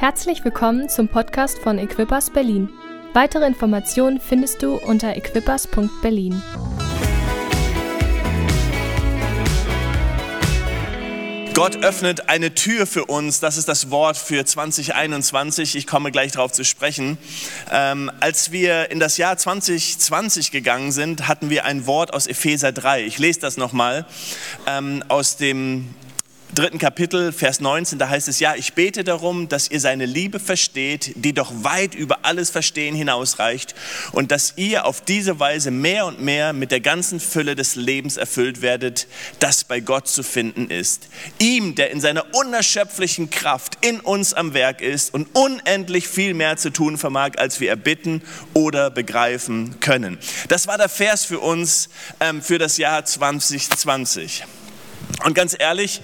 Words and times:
Herzlich 0.00 0.44
willkommen 0.44 0.88
zum 0.88 1.08
Podcast 1.08 1.58
von 1.58 1.76
Equippers 1.76 2.30
Berlin. 2.30 2.68
Weitere 3.14 3.44
Informationen 3.44 4.20
findest 4.20 4.62
du 4.62 4.76
unter 4.76 5.16
equippers.berlin. 5.16 6.40
Gott 11.52 11.82
öffnet 11.82 12.28
eine 12.28 12.54
Tür 12.54 12.86
für 12.86 13.06
uns. 13.06 13.40
Das 13.40 13.56
ist 13.56 13.68
das 13.68 13.90
Wort 13.90 14.16
für 14.16 14.44
2021. 14.44 15.74
Ich 15.74 15.88
komme 15.88 16.12
gleich 16.12 16.30
darauf 16.30 16.52
zu 16.52 16.64
sprechen. 16.64 17.18
Ähm, 17.72 18.08
als 18.20 18.52
wir 18.52 18.92
in 18.92 19.00
das 19.00 19.16
Jahr 19.16 19.36
2020 19.36 20.52
gegangen 20.52 20.92
sind, 20.92 21.26
hatten 21.26 21.50
wir 21.50 21.64
ein 21.64 21.88
Wort 21.88 22.14
aus 22.14 22.28
Epheser 22.28 22.70
3. 22.70 23.04
Ich 23.04 23.18
lese 23.18 23.40
das 23.40 23.56
nochmal 23.56 24.06
ähm, 24.68 25.02
aus 25.08 25.36
dem 25.38 25.92
dritten 26.58 26.78
Kapitel, 26.78 27.32
Vers 27.32 27.60
19, 27.60 28.00
da 28.00 28.08
heißt 28.08 28.26
es, 28.26 28.40
ja, 28.40 28.56
ich 28.56 28.72
bete 28.72 29.04
darum, 29.04 29.48
dass 29.48 29.70
ihr 29.70 29.78
seine 29.78 30.06
Liebe 30.06 30.40
versteht, 30.40 31.12
die 31.14 31.32
doch 31.32 31.52
weit 31.62 31.94
über 31.94 32.18
alles 32.22 32.50
Verstehen 32.50 32.96
hinausreicht 32.96 33.76
und 34.10 34.32
dass 34.32 34.54
ihr 34.56 34.84
auf 34.84 35.00
diese 35.00 35.38
Weise 35.38 35.70
mehr 35.70 36.06
und 36.06 36.20
mehr 36.20 36.52
mit 36.52 36.72
der 36.72 36.80
ganzen 36.80 37.20
Fülle 37.20 37.54
des 37.54 37.76
Lebens 37.76 38.16
erfüllt 38.16 38.60
werdet, 38.60 39.06
das 39.38 39.62
bei 39.62 39.78
Gott 39.78 40.08
zu 40.08 40.24
finden 40.24 40.68
ist. 40.68 41.08
Ihm, 41.38 41.76
der 41.76 41.92
in 41.92 42.00
seiner 42.00 42.24
unerschöpflichen 42.34 43.30
Kraft 43.30 43.78
in 43.80 44.00
uns 44.00 44.34
am 44.34 44.52
Werk 44.52 44.80
ist 44.80 45.14
und 45.14 45.28
unendlich 45.34 46.08
viel 46.08 46.34
mehr 46.34 46.56
zu 46.56 46.70
tun 46.70 46.98
vermag, 46.98 47.32
als 47.36 47.60
wir 47.60 47.70
erbitten 47.70 48.20
oder 48.52 48.90
begreifen 48.90 49.78
können. 49.78 50.18
Das 50.48 50.66
war 50.66 50.76
der 50.76 50.88
Vers 50.88 51.24
für 51.24 51.38
uns 51.38 51.88
ähm, 52.18 52.42
für 52.42 52.58
das 52.58 52.78
Jahr 52.78 53.04
2020. 53.04 54.42
Und 55.24 55.34
ganz 55.34 55.56
ehrlich, 55.58 56.00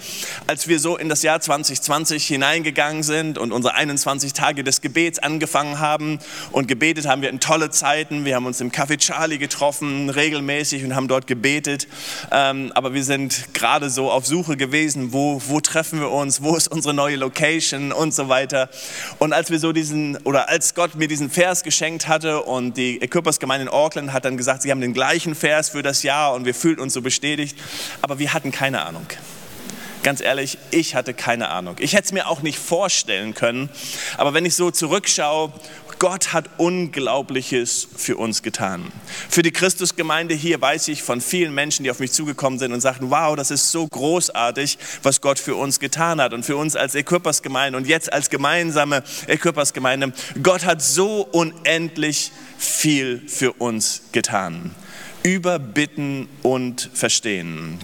als 0.48 0.66
wir 0.66 0.80
so 0.80 0.96
in 0.96 1.08
das 1.08 1.22
Jahr 1.22 1.40
2020 1.40 2.26
hineingegangen 2.26 3.04
sind 3.04 3.38
und 3.38 3.52
unsere 3.52 3.74
21 3.74 4.32
Tage 4.32 4.64
des 4.64 4.80
Gebets 4.80 5.20
angefangen 5.20 5.78
haben 5.78 6.18
und 6.50 6.66
gebetet 6.66 7.06
haben, 7.06 7.22
wir 7.22 7.28
hatten 7.28 7.38
tolle 7.38 7.70
Zeiten. 7.70 8.24
Wir 8.24 8.34
haben 8.34 8.44
uns 8.44 8.60
im 8.60 8.72
Café 8.72 8.98
Charlie 8.98 9.38
getroffen, 9.38 10.10
regelmäßig 10.10 10.82
und 10.84 10.96
haben 10.96 11.06
dort 11.06 11.28
gebetet. 11.28 11.86
Ähm, 12.32 12.72
aber 12.74 12.92
wir 12.92 13.04
sind 13.04 13.54
gerade 13.54 13.88
so 13.88 14.10
auf 14.10 14.26
Suche 14.26 14.56
gewesen, 14.56 15.12
wo, 15.12 15.40
wo 15.46 15.60
treffen 15.60 16.00
wir 16.00 16.10
uns, 16.10 16.42
wo 16.42 16.56
ist 16.56 16.66
unsere 16.66 16.92
neue 16.92 17.16
Location 17.16 17.92
und 17.92 18.12
so 18.12 18.28
weiter. 18.28 18.68
Und 19.20 19.32
als 19.32 19.48
wir 19.48 19.60
so 19.60 19.72
diesen, 19.72 20.16
oder 20.24 20.48
als 20.48 20.74
Gott 20.74 20.96
mir 20.96 21.06
diesen 21.06 21.30
Vers 21.30 21.62
geschenkt 21.62 22.08
hatte 22.08 22.42
und 22.42 22.76
die 22.76 23.00
Equippers-Gemeinde 23.00 23.66
in 23.66 23.68
Auckland 23.68 24.12
hat 24.12 24.24
dann 24.24 24.36
gesagt, 24.36 24.62
sie 24.62 24.72
haben 24.72 24.80
den 24.80 24.92
gleichen 24.92 25.36
Vers 25.36 25.68
für 25.68 25.84
das 25.84 26.02
Jahr 26.02 26.34
und 26.34 26.46
wir 26.46 26.54
fühlten 26.54 26.82
uns 26.82 26.94
so 26.94 27.00
bestätigt. 27.00 27.56
Aber 28.02 28.18
wir 28.18 28.34
hatten 28.34 28.50
keine 28.50 28.83
Ahnung. 28.84 29.06
Ganz 30.04 30.20
ehrlich, 30.20 30.58
ich 30.70 30.94
hatte 30.94 31.14
keine 31.14 31.48
Ahnung. 31.48 31.76
Ich 31.80 31.94
hätte 31.94 32.04
es 32.04 32.12
mir 32.12 32.28
auch 32.28 32.42
nicht 32.42 32.58
vorstellen 32.58 33.32
können. 33.32 33.70
Aber 34.18 34.34
wenn 34.34 34.44
ich 34.44 34.54
so 34.54 34.70
zurückschaue, 34.70 35.50
Gott 35.98 36.34
hat 36.34 36.58
Unglaubliches 36.58 37.88
für 37.96 38.18
uns 38.18 38.42
getan. 38.42 38.92
Für 39.30 39.42
die 39.42 39.50
Christusgemeinde 39.50 40.34
hier 40.34 40.60
weiß 40.60 40.88
ich 40.88 41.02
von 41.02 41.22
vielen 41.22 41.54
Menschen, 41.54 41.84
die 41.84 41.90
auf 41.90 42.00
mich 42.00 42.12
zugekommen 42.12 42.58
sind 42.58 42.74
und 42.74 42.82
sagten, 42.82 43.08
wow, 43.08 43.34
das 43.34 43.50
ist 43.50 43.70
so 43.70 43.86
großartig, 43.86 44.76
was 45.02 45.22
Gott 45.22 45.38
für 45.38 45.54
uns 45.54 45.80
getan 45.80 46.20
hat. 46.20 46.34
Und 46.34 46.44
für 46.44 46.58
uns 46.58 46.76
als 46.76 46.94
Equippers-Gemeinde 46.94 47.78
und 47.78 47.86
jetzt 47.86 48.12
als 48.12 48.28
gemeinsame 48.28 49.02
Equippers-Gemeinde, 49.26 50.12
Gott 50.42 50.66
hat 50.66 50.82
so 50.82 51.22
unendlich 51.22 52.30
viel 52.58 53.22
für 53.26 53.54
uns 53.54 54.02
getan. 54.12 54.74
Überbitten 55.22 56.28
und 56.42 56.90
verstehen. 56.92 57.78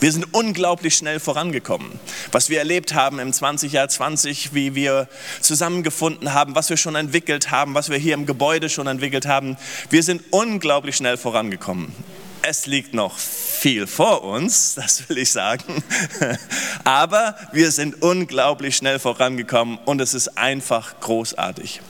Wir 0.00 0.12
sind 0.12 0.32
unglaublich 0.32 0.94
schnell 0.94 1.20
vorangekommen. 1.20 2.00
Was 2.32 2.48
wir 2.48 2.58
erlebt 2.58 2.94
haben 2.94 3.18
im 3.18 3.34
20 3.34 3.72
Jahr 3.72 3.86
20, 3.86 4.54
wie 4.54 4.74
wir 4.74 5.08
zusammengefunden 5.42 6.32
haben, 6.32 6.54
was 6.54 6.70
wir 6.70 6.78
schon 6.78 6.94
entwickelt 6.94 7.50
haben, 7.50 7.74
was 7.74 7.90
wir 7.90 7.98
hier 7.98 8.14
im 8.14 8.24
Gebäude 8.24 8.70
schon 8.70 8.86
entwickelt 8.86 9.26
haben. 9.26 9.58
Wir 9.90 10.02
sind 10.02 10.22
unglaublich 10.30 10.96
schnell 10.96 11.18
vorangekommen. 11.18 11.92
Es 12.40 12.64
liegt 12.64 12.94
noch 12.94 13.18
viel 13.18 13.86
vor 13.86 14.24
uns, 14.24 14.74
das 14.74 15.06
will 15.10 15.18
ich 15.18 15.30
sagen. 15.30 15.84
Aber 16.84 17.36
wir 17.52 17.70
sind 17.70 18.00
unglaublich 18.00 18.76
schnell 18.76 18.98
vorangekommen 18.98 19.78
und 19.84 20.00
es 20.00 20.14
ist 20.14 20.38
einfach 20.38 20.98
großartig. 21.00 21.82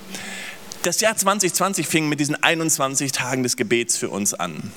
Das 0.83 1.01
Jahr 1.01 1.17
2020 1.17 1.87
fing 1.87 2.09
mit 2.09 2.19
diesen 2.19 2.43
21 2.43 3.13
Tagen 3.13 3.45
des 3.45 3.57
Gebets 3.57 3.97
für 3.97 4.09
uns 4.09 4.35
an. 4.35 4.73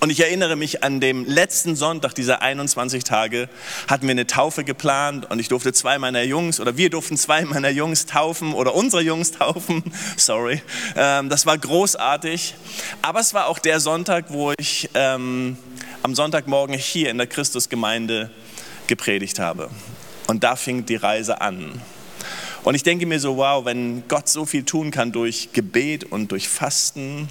Und 0.00 0.08
ich 0.08 0.20
erinnere 0.20 0.56
mich 0.56 0.82
an 0.82 0.98
dem 0.98 1.26
letzten 1.26 1.76
Sonntag 1.76 2.14
dieser 2.14 2.40
21 2.40 3.04
Tage 3.04 3.50
hatten 3.86 4.06
wir 4.06 4.12
eine 4.12 4.26
Taufe 4.26 4.64
geplant 4.64 5.30
und 5.30 5.38
ich 5.38 5.48
durfte 5.48 5.74
zwei 5.74 5.98
meiner 5.98 6.22
Jungs 6.22 6.58
oder 6.58 6.78
wir 6.78 6.88
durften 6.88 7.18
zwei 7.18 7.44
meiner 7.44 7.68
Jungs 7.68 8.06
taufen 8.06 8.54
oder 8.54 8.74
unsere 8.74 9.02
Jungs 9.02 9.32
taufen. 9.32 9.82
Sorry, 10.16 10.62
ähm, 10.96 11.28
das 11.28 11.44
war 11.44 11.58
großartig. 11.58 12.54
Aber 13.02 13.20
es 13.20 13.34
war 13.34 13.46
auch 13.46 13.58
der 13.58 13.78
Sonntag, 13.78 14.26
wo 14.28 14.54
ich 14.56 14.88
ähm, 14.94 15.58
am 16.02 16.14
Sonntagmorgen 16.14 16.78
hier 16.78 17.10
in 17.10 17.18
der 17.18 17.26
Christusgemeinde 17.26 18.30
gepredigt 18.86 19.38
habe. 19.38 19.68
Und 20.28 20.44
da 20.44 20.56
fing 20.56 20.86
die 20.86 20.96
Reise 20.96 21.42
an. 21.42 21.82
Und 22.62 22.74
ich 22.74 22.82
denke 22.82 23.04
mir 23.04 23.20
so, 23.20 23.36
wow, 23.36 23.66
wenn 23.66 24.08
Gott 24.08 24.30
so 24.30 24.46
viel 24.46 24.64
tun 24.64 24.90
kann 24.90 25.12
durch 25.12 25.50
Gebet 25.52 26.04
und 26.04 26.30
durch 26.32 26.48
Fasten 26.48 27.28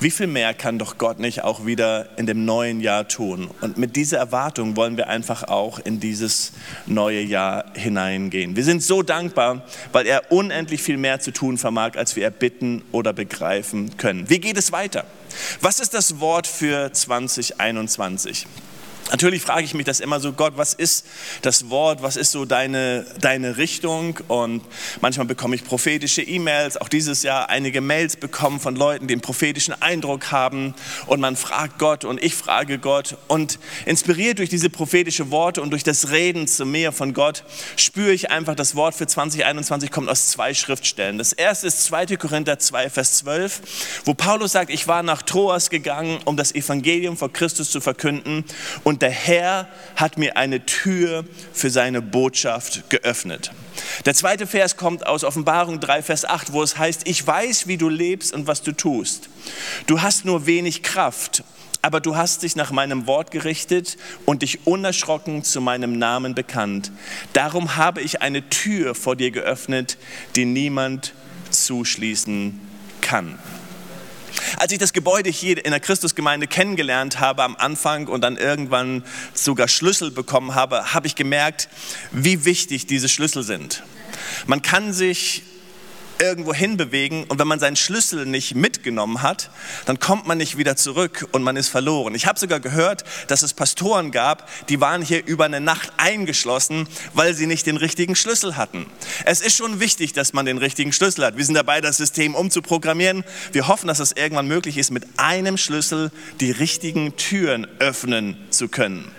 wie 0.00 0.10
viel 0.10 0.26
mehr 0.26 0.54
kann 0.54 0.78
doch 0.78 0.96
Gott 0.96 1.18
nicht 1.18 1.44
auch 1.44 1.66
wieder 1.66 2.18
in 2.18 2.24
dem 2.24 2.46
neuen 2.46 2.80
Jahr 2.80 3.06
tun? 3.06 3.50
Und 3.60 3.76
mit 3.76 3.96
dieser 3.96 4.16
Erwartung 4.16 4.74
wollen 4.76 4.96
wir 4.96 5.08
einfach 5.08 5.44
auch 5.44 5.78
in 5.78 6.00
dieses 6.00 6.52
neue 6.86 7.20
Jahr 7.20 7.66
hineingehen. 7.74 8.56
Wir 8.56 8.64
sind 8.64 8.82
so 8.82 9.02
dankbar, 9.02 9.62
weil 9.92 10.06
er 10.06 10.32
unendlich 10.32 10.82
viel 10.82 10.96
mehr 10.96 11.20
zu 11.20 11.32
tun 11.32 11.58
vermag, 11.58 11.96
als 11.96 12.16
wir 12.16 12.24
erbitten 12.24 12.82
oder 12.92 13.12
begreifen 13.12 13.98
können. 13.98 14.30
Wie 14.30 14.40
geht 14.40 14.56
es 14.56 14.72
weiter? 14.72 15.04
Was 15.60 15.80
ist 15.80 15.92
das 15.92 16.18
Wort 16.18 16.46
für 16.46 16.92
2021? 16.92 18.46
Natürlich 19.10 19.42
frage 19.42 19.64
ich 19.64 19.74
mich 19.74 19.86
das 19.86 19.98
immer 19.98 20.20
so, 20.20 20.32
Gott, 20.32 20.52
was 20.56 20.72
ist 20.72 21.04
das 21.42 21.68
Wort, 21.68 22.00
was 22.02 22.16
ist 22.16 22.30
so 22.30 22.44
deine, 22.44 23.04
deine 23.20 23.56
Richtung? 23.56 24.18
Und 24.28 24.62
manchmal 25.00 25.26
bekomme 25.26 25.56
ich 25.56 25.64
prophetische 25.64 26.22
E-Mails, 26.22 26.76
auch 26.76 26.88
dieses 26.88 27.24
Jahr 27.24 27.48
einige 27.48 27.80
Mails 27.80 28.16
bekommen 28.16 28.60
von 28.60 28.76
Leuten, 28.76 29.08
die 29.08 29.14
einen 29.14 29.20
prophetischen 29.20 29.74
Eindruck 29.82 30.30
haben. 30.30 30.74
Und 31.06 31.20
man 31.20 31.34
fragt 31.34 31.78
Gott 31.78 32.04
und 32.04 32.22
ich 32.22 32.36
frage 32.36 32.78
Gott. 32.78 33.16
Und 33.26 33.58
inspiriert 33.84 34.38
durch 34.38 34.48
diese 34.48 34.70
prophetischen 34.70 35.32
Worte 35.32 35.60
und 35.60 35.70
durch 35.70 35.82
das 35.82 36.10
Reden 36.10 36.46
zu 36.46 36.64
mir 36.64 36.92
von 36.92 37.12
Gott, 37.12 37.42
spüre 37.76 38.12
ich 38.12 38.30
einfach, 38.30 38.54
das 38.54 38.76
Wort 38.76 38.94
für 38.94 39.08
2021 39.08 39.90
kommt 39.90 40.08
aus 40.08 40.28
zwei 40.28 40.54
Schriftstellen. 40.54 41.18
Das 41.18 41.32
erste 41.32 41.66
ist 41.66 41.82
2. 41.82 42.16
Korinther 42.16 42.60
2, 42.60 42.90
Vers 42.90 43.18
12, 43.18 44.02
wo 44.04 44.14
Paulus 44.14 44.52
sagt, 44.52 44.70
ich 44.70 44.86
war 44.86 45.02
nach 45.02 45.22
Troas 45.22 45.68
gegangen, 45.68 46.20
um 46.24 46.36
das 46.36 46.54
Evangelium 46.54 47.16
vor 47.16 47.32
Christus 47.32 47.70
zu 47.70 47.80
verkünden. 47.80 48.44
Und 48.84 48.99
der 49.00 49.10
Herr 49.10 49.68
hat 49.96 50.18
mir 50.18 50.36
eine 50.36 50.64
Tür 50.66 51.24
für 51.52 51.70
seine 51.70 52.02
Botschaft 52.02 52.90
geöffnet. 52.90 53.52
Der 54.04 54.14
zweite 54.14 54.46
Vers 54.46 54.76
kommt 54.76 55.06
aus 55.06 55.24
Offenbarung 55.24 55.80
3, 55.80 56.02
Vers 56.02 56.24
8, 56.24 56.52
wo 56.52 56.62
es 56.62 56.78
heißt, 56.78 57.02
ich 57.06 57.26
weiß, 57.26 57.66
wie 57.66 57.76
du 57.76 57.88
lebst 57.88 58.32
und 58.32 58.46
was 58.46 58.62
du 58.62 58.72
tust. 58.72 59.28
Du 59.86 60.02
hast 60.02 60.24
nur 60.24 60.46
wenig 60.46 60.82
Kraft, 60.82 61.44
aber 61.82 62.00
du 62.00 62.16
hast 62.16 62.42
dich 62.42 62.56
nach 62.56 62.70
meinem 62.70 63.06
Wort 63.06 63.30
gerichtet 63.30 63.96
und 64.26 64.42
dich 64.42 64.66
unerschrocken 64.66 65.44
zu 65.44 65.60
meinem 65.60 65.98
Namen 65.98 66.34
bekannt. 66.34 66.92
Darum 67.32 67.76
habe 67.76 68.02
ich 68.02 68.22
eine 68.22 68.48
Tür 68.48 68.94
vor 68.94 69.16
dir 69.16 69.30
geöffnet, 69.30 69.96
die 70.36 70.44
niemand 70.44 71.14
zuschließen 71.50 72.60
kann. 73.00 73.38
Als 74.56 74.72
ich 74.72 74.78
das 74.78 74.92
Gebäude 74.92 75.30
hier 75.30 75.64
in 75.64 75.70
der 75.70 75.80
Christusgemeinde 75.80 76.46
kennengelernt 76.46 77.20
habe 77.20 77.42
am 77.42 77.56
Anfang 77.56 78.08
und 78.08 78.20
dann 78.20 78.36
irgendwann 78.36 79.04
sogar 79.34 79.68
Schlüssel 79.68 80.10
bekommen 80.10 80.54
habe, 80.54 80.94
habe 80.94 81.06
ich 81.06 81.14
gemerkt, 81.14 81.68
wie 82.12 82.44
wichtig 82.44 82.86
diese 82.86 83.08
Schlüssel 83.08 83.42
sind. 83.42 83.82
Man 84.46 84.62
kann 84.62 84.92
sich 84.92 85.42
irgendwo 86.20 86.52
hinbewegen 86.52 87.24
und 87.24 87.38
wenn 87.38 87.48
man 87.48 87.58
seinen 87.58 87.76
Schlüssel 87.76 88.26
nicht 88.26 88.54
mitgenommen 88.54 89.22
hat, 89.22 89.50
dann 89.86 89.98
kommt 89.98 90.26
man 90.26 90.38
nicht 90.38 90.58
wieder 90.58 90.76
zurück 90.76 91.26
und 91.32 91.42
man 91.42 91.56
ist 91.56 91.68
verloren. 91.68 92.14
Ich 92.14 92.26
habe 92.26 92.38
sogar 92.38 92.60
gehört, 92.60 93.04
dass 93.28 93.42
es 93.42 93.54
Pastoren 93.54 94.10
gab, 94.10 94.48
die 94.68 94.80
waren 94.80 95.02
hier 95.02 95.26
über 95.26 95.46
eine 95.46 95.60
Nacht 95.60 95.92
eingeschlossen, 95.96 96.86
weil 97.14 97.34
sie 97.34 97.46
nicht 97.46 97.66
den 97.66 97.76
richtigen 97.76 98.14
Schlüssel 98.14 98.56
hatten. 98.56 98.86
Es 99.24 99.40
ist 99.40 99.56
schon 99.56 99.80
wichtig, 99.80 100.12
dass 100.12 100.32
man 100.32 100.46
den 100.46 100.58
richtigen 100.58 100.92
Schlüssel 100.92 101.24
hat. 101.24 101.36
Wir 101.36 101.44
sind 101.44 101.54
dabei, 101.54 101.80
das 101.80 101.96
System 101.96 102.34
umzuprogrammieren. 102.34 103.24
Wir 103.52 103.68
hoffen, 103.68 103.88
dass 103.88 103.98
es 103.98 104.12
irgendwann 104.12 104.48
möglich 104.48 104.76
ist, 104.76 104.90
mit 104.90 105.06
einem 105.16 105.56
Schlüssel 105.56 106.10
die 106.40 106.50
richtigen 106.50 107.16
Türen 107.16 107.66
öffnen 107.78 108.36
zu 108.50 108.68
können. 108.68 109.10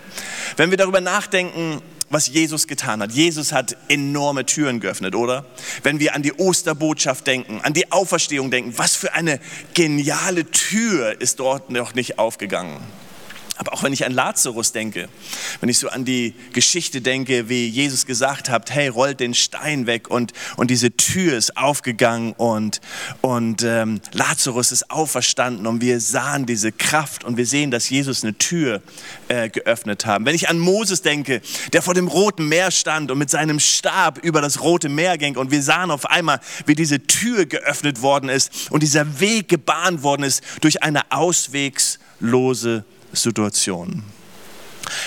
Wenn 0.56 0.70
wir 0.70 0.78
darüber 0.78 1.00
nachdenken, 1.00 1.82
was 2.12 2.28
Jesus 2.28 2.66
getan 2.66 3.00
hat. 3.00 3.12
Jesus 3.12 3.52
hat 3.52 3.76
enorme 3.88 4.44
Türen 4.44 4.80
geöffnet, 4.80 5.14
oder? 5.14 5.44
Wenn 5.82 5.98
wir 5.98 6.14
an 6.14 6.22
die 6.22 6.32
Osterbotschaft 6.34 7.26
denken, 7.26 7.60
an 7.62 7.72
die 7.72 7.90
Auferstehung 7.90 8.50
denken, 8.50 8.74
was 8.76 8.94
für 8.94 9.14
eine 9.14 9.40
geniale 9.74 10.50
Tür 10.50 11.20
ist 11.20 11.40
dort 11.40 11.70
noch 11.70 11.94
nicht 11.94 12.18
aufgegangen. 12.18 12.80
Aber 13.58 13.74
auch 13.74 13.82
wenn 13.82 13.92
ich 13.92 14.06
an 14.06 14.12
Lazarus 14.12 14.72
denke, 14.72 15.08
wenn 15.60 15.68
ich 15.68 15.78
so 15.78 15.90
an 15.90 16.06
die 16.06 16.34
Geschichte 16.54 17.02
denke, 17.02 17.50
wie 17.50 17.68
Jesus 17.68 18.06
gesagt 18.06 18.48
hat, 18.48 18.70
hey, 18.70 18.88
rollt 18.88 19.20
den 19.20 19.34
Stein 19.34 19.86
weg 19.86 20.08
und, 20.08 20.32
und 20.56 20.70
diese 20.70 20.90
Tür 20.96 21.36
ist 21.36 21.56
aufgegangen 21.58 22.32
und, 22.32 22.80
und 23.20 23.62
ähm, 23.62 24.00
Lazarus 24.12 24.72
ist 24.72 24.90
auferstanden 24.90 25.66
und 25.66 25.82
wir 25.82 26.00
sahen 26.00 26.46
diese 26.46 26.72
Kraft 26.72 27.24
und 27.24 27.36
wir 27.36 27.44
sehen, 27.44 27.70
dass 27.70 27.90
Jesus 27.90 28.24
eine 28.24 28.36
Tür 28.38 28.80
äh, 29.28 29.50
geöffnet 29.50 30.06
hat. 30.06 30.24
Wenn 30.24 30.34
ich 30.34 30.48
an 30.48 30.58
Moses 30.58 31.02
denke, 31.02 31.42
der 31.74 31.82
vor 31.82 31.94
dem 31.94 32.08
Roten 32.08 32.48
Meer 32.48 32.70
stand 32.70 33.10
und 33.10 33.18
mit 33.18 33.28
seinem 33.28 33.60
Stab 33.60 34.18
über 34.24 34.40
das 34.40 34.62
Rote 34.62 34.88
Meer 34.88 35.18
ging 35.18 35.36
und 35.36 35.50
wir 35.50 35.62
sahen 35.62 35.90
auf 35.90 36.06
einmal, 36.06 36.40
wie 36.64 36.74
diese 36.74 37.06
Tür 37.06 37.44
geöffnet 37.44 38.00
worden 38.00 38.30
ist 38.30 38.70
und 38.70 38.82
dieser 38.82 39.20
Weg 39.20 39.48
gebahnt 39.48 40.02
worden 40.02 40.22
ist 40.22 40.42
durch 40.62 40.82
eine 40.82 41.12
auswegslose 41.12 42.86
Situationen. 43.12 44.04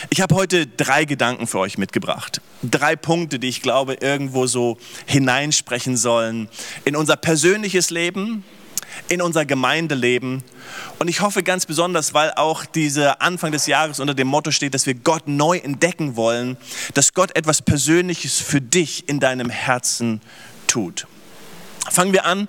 Ich 0.09 0.21
habe 0.21 0.35
heute 0.35 0.67
drei 0.67 1.05
Gedanken 1.05 1.47
für 1.47 1.59
euch 1.59 1.77
mitgebracht. 1.77 2.41
Drei 2.63 2.95
Punkte, 2.95 3.39
die 3.39 3.49
ich 3.49 3.61
glaube, 3.61 3.95
irgendwo 3.95 4.47
so 4.47 4.77
hineinsprechen 5.05 5.97
sollen 5.97 6.49
in 6.85 6.95
unser 6.95 7.15
persönliches 7.17 7.89
Leben, 7.89 8.43
in 9.09 9.21
unser 9.21 9.45
Gemeindeleben. 9.45 10.43
Und 10.99 11.07
ich 11.07 11.21
hoffe 11.21 11.43
ganz 11.43 11.65
besonders, 11.65 12.13
weil 12.13 12.31
auch 12.31 12.65
dieser 12.65 13.21
Anfang 13.21 13.51
des 13.51 13.67
Jahres 13.67 13.99
unter 13.99 14.13
dem 14.13 14.27
Motto 14.27 14.51
steht, 14.51 14.73
dass 14.73 14.85
wir 14.85 14.95
Gott 14.95 15.27
neu 15.27 15.57
entdecken 15.57 16.15
wollen, 16.15 16.57
dass 16.93 17.13
Gott 17.13 17.35
etwas 17.35 17.61
Persönliches 17.61 18.39
für 18.39 18.61
dich 18.61 19.07
in 19.09 19.19
deinem 19.19 19.49
Herzen 19.49 20.21
tut. 20.67 21.07
Fangen 21.89 22.13
wir 22.13 22.25
an. 22.25 22.47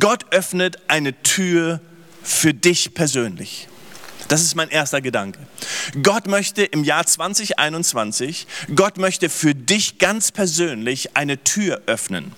Gott 0.00 0.26
öffnet 0.32 0.78
eine 0.88 1.22
Tür 1.22 1.80
für 2.22 2.54
dich 2.54 2.94
persönlich. 2.94 3.68
Das 4.28 4.42
ist 4.42 4.54
mein 4.54 4.68
erster 4.68 5.00
Gedanke. 5.00 5.38
Gott 6.02 6.26
möchte 6.26 6.62
im 6.62 6.84
Jahr 6.84 7.06
2021, 7.06 8.46
Gott 8.74 8.96
möchte 8.96 9.28
für 9.28 9.54
dich 9.54 9.98
ganz 9.98 10.32
persönlich 10.32 11.16
eine 11.16 11.42
Tür 11.42 11.82
öffnen. 11.86 12.32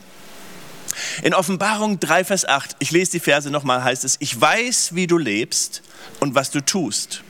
In 1.23 1.35
Offenbarung 1.35 1.99
3, 2.01 2.25
Vers 2.25 2.47
8, 2.47 2.77
ich 2.79 2.91
lese 2.91 3.13
die 3.13 3.21
Verse 3.21 3.51
nochmal, 3.51 3.83
heißt 3.83 4.05
es, 4.05 4.17
ich 4.21 4.41
weiß, 4.41 4.95
wie 4.95 5.07
du 5.07 5.19
lebst 5.19 5.83
und 6.21 6.35
was 6.35 6.51
du 6.51 6.61
tust. 6.61 7.23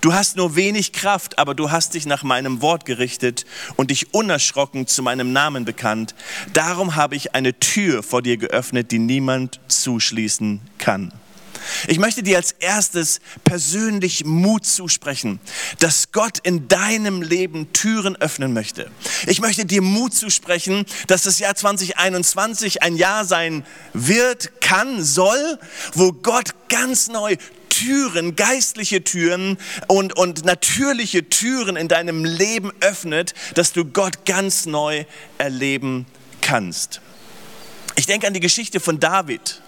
Du 0.00 0.12
hast 0.12 0.36
nur 0.36 0.56
wenig 0.56 0.92
Kraft, 0.92 1.38
aber 1.38 1.54
du 1.54 1.70
hast 1.70 1.94
dich 1.94 2.06
nach 2.06 2.22
meinem 2.22 2.60
Wort 2.60 2.84
gerichtet 2.84 3.46
und 3.76 3.90
dich 3.90 4.12
unerschrocken 4.14 4.86
zu 4.86 5.02
meinem 5.02 5.32
Namen 5.32 5.64
bekannt. 5.64 6.14
Darum 6.52 6.96
habe 6.96 7.14
ich 7.16 7.34
eine 7.34 7.58
Tür 7.58 8.02
vor 8.02 8.22
dir 8.22 8.36
geöffnet, 8.36 8.90
die 8.90 8.98
niemand 8.98 9.60
zuschließen 9.68 10.60
kann. 10.78 11.12
Ich 11.88 11.98
möchte 11.98 12.22
dir 12.22 12.36
als 12.36 12.52
erstes 12.52 13.20
persönlich 13.44 14.24
Mut 14.24 14.66
zusprechen, 14.66 15.40
dass 15.78 16.12
Gott 16.12 16.38
in 16.42 16.68
deinem 16.68 17.22
Leben 17.22 17.72
Türen 17.72 18.16
öffnen 18.16 18.52
möchte. 18.52 18.90
Ich 19.26 19.40
möchte 19.40 19.64
dir 19.64 19.82
Mut 19.82 20.14
zusprechen, 20.14 20.86
dass 21.06 21.22
das 21.22 21.38
Jahr 21.38 21.54
2021 21.54 22.82
ein 22.82 22.96
Jahr 22.96 23.24
sein 23.24 23.64
wird, 23.92 24.60
kann, 24.60 25.02
soll, 25.02 25.58
wo 25.94 26.12
Gott 26.12 26.54
ganz 26.68 27.08
neu 27.08 27.36
Türen, 27.68 28.36
geistliche 28.36 29.02
Türen 29.04 29.56
und, 29.86 30.16
und 30.16 30.44
natürliche 30.44 31.28
Türen 31.28 31.76
in 31.76 31.88
deinem 31.88 32.24
Leben 32.24 32.72
öffnet, 32.80 33.32
dass 33.54 33.72
du 33.72 33.84
Gott 33.86 34.26
ganz 34.26 34.66
neu 34.66 35.04
erleben 35.38 36.06
kannst. 36.42 37.00
Ich 37.96 38.06
denke 38.06 38.26
an 38.26 38.34
die 38.34 38.40
Geschichte 38.40 38.80
von 38.80 39.00
David. 39.00 39.62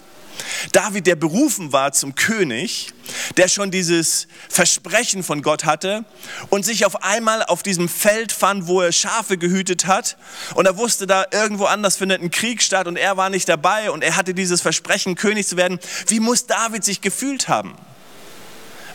David, 0.71 1.07
der 1.07 1.15
berufen 1.15 1.71
war 1.73 1.91
zum 1.91 2.15
König, 2.15 2.93
der 3.37 3.47
schon 3.47 3.71
dieses 3.71 4.27
Versprechen 4.49 5.23
von 5.23 5.41
Gott 5.41 5.65
hatte 5.65 6.05
und 6.49 6.65
sich 6.65 6.85
auf 6.85 7.03
einmal 7.03 7.43
auf 7.43 7.63
diesem 7.63 7.89
Feld 7.89 8.31
fand, 8.31 8.67
wo 8.67 8.81
er 8.81 8.91
Schafe 8.91 9.37
gehütet 9.37 9.85
hat. 9.85 10.17
Und 10.55 10.65
er 10.65 10.77
wusste, 10.77 11.07
da 11.07 11.25
irgendwo 11.31 11.65
anders 11.65 11.97
findet 11.97 12.21
ein 12.21 12.31
Krieg 12.31 12.61
statt 12.61 12.87
und 12.87 12.95
er 12.95 13.17
war 13.17 13.29
nicht 13.29 13.49
dabei 13.49 13.91
und 13.91 14.03
er 14.03 14.15
hatte 14.15 14.33
dieses 14.33 14.61
Versprechen, 14.61 15.15
König 15.15 15.47
zu 15.47 15.57
werden. 15.57 15.79
Wie 16.07 16.19
muss 16.19 16.47
David 16.47 16.83
sich 16.83 17.01
gefühlt 17.01 17.47
haben? 17.47 17.75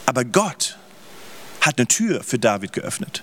Aber 0.07 0.25
Gott 0.25 0.79
hat 1.61 1.79
eine 1.79 1.87
Tür 1.87 2.23
für 2.25 2.39
David 2.39 2.73
geöffnet. 2.73 3.23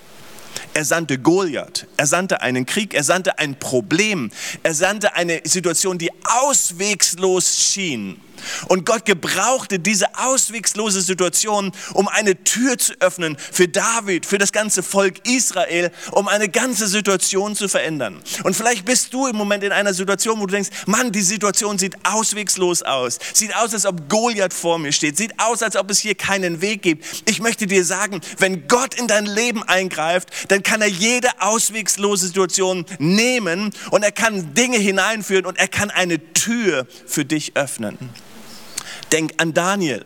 Er 0.76 0.84
sandte 0.84 1.18
Goliath, 1.18 1.88
er 1.96 2.06
sandte 2.06 2.42
einen 2.42 2.66
Krieg, 2.66 2.94
er 2.94 3.06
sandte 3.06 3.40
ein 3.40 3.58
Problem, 3.58 4.30
er 4.62 4.74
sandte 4.74 5.16
eine 5.16 5.40
Situation, 5.46 5.98
die 5.98 6.12
auswegslos 6.26 7.58
schien. 7.58 8.20
Und 8.68 8.86
Gott 8.86 9.06
gebrauchte 9.06 9.80
diese 9.80 10.08
auswegslose 10.18 11.02
Situation, 11.02 11.72
um 11.94 12.08
eine 12.08 12.44
Tür 12.44 12.78
zu 12.78 12.94
öffnen 13.00 13.38
für 13.38 13.68
David, 13.68 14.26
für 14.26 14.38
das 14.38 14.52
ganze 14.52 14.84
Volk 14.84 15.28
Israel, 15.28 15.92
um 16.12 16.28
eine 16.28 16.50
ganze 16.50 16.88
Situation 16.88 17.56
zu 17.56 17.68
verändern. 17.68 18.22
Und 18.44 18.56
vielleicht 18.56 18.86
bist 18.86 19.14
du 19.14 19.28
im 19.28 19.36
Moment 19.36 19.64
in 19.64 19.72
einer 19.72 19.94
Situation, 19.94 20.40
wo 20.40 20.46
du 20.46 20.54
denkst, 20.54 20.70
Mann, 20.86 21.12
die 21.12 21.22
Situation 21.22 21.78
sieht 21.78 21.96
auswegslos 22.04 22.82
aus. 22.82 23.20
Sieht 23.34 23.56
aus, 23.56 23.74
als 23.74 23.86
ob 23.86 24.10
Goliath 24.10 24.54
vor 24.54 24.80
mir 24.80 24.92
steht. 24.92 25.18
Sieht 25.18 25.40
aus, 25.40 25.64
als 25.64 25.76
ob 25.76 25.90
es 25.92 26.00
hier 26.00 26.16
keinen 26.16 26.62
Weg 26.62 26.82
gibt. 26.82 27.06
Ich 27.28 27.40
möchte 27.40 27.68
dir 27.68 27.84
sagen, 27.84 28.22
wenn 28.40 28.68
Gott 28.68 28.94
in 28.96 29.08
dein 29.08 29.26
Leben 29.26 29.64
eingreift, 29.64 30.30
dann 30.50 30.64
kann 30.64 30.82
er 30.82 30.88
jede 30.88 31.30
auswegslose 31.40 32.28
Situation 32.28 32.86
nehmen 33.00 33.72
und 33.92 34.04
er 34.04 34.12
kann 34.12 34.54
Dinge 34.54 34.78
hineinführen 34.78 35.46
und 35.46 35.58
er 35.58 35.68
kann 35.68 35.90
eine 35.90 36.34
Tür 36.34 36.88
für 37.06 37.26
dich 37.26 37.56
öffnen. 37.56 37.98
Denk 39.16 39.42
an 39.42 39.54
Daniel. 39.54 40.04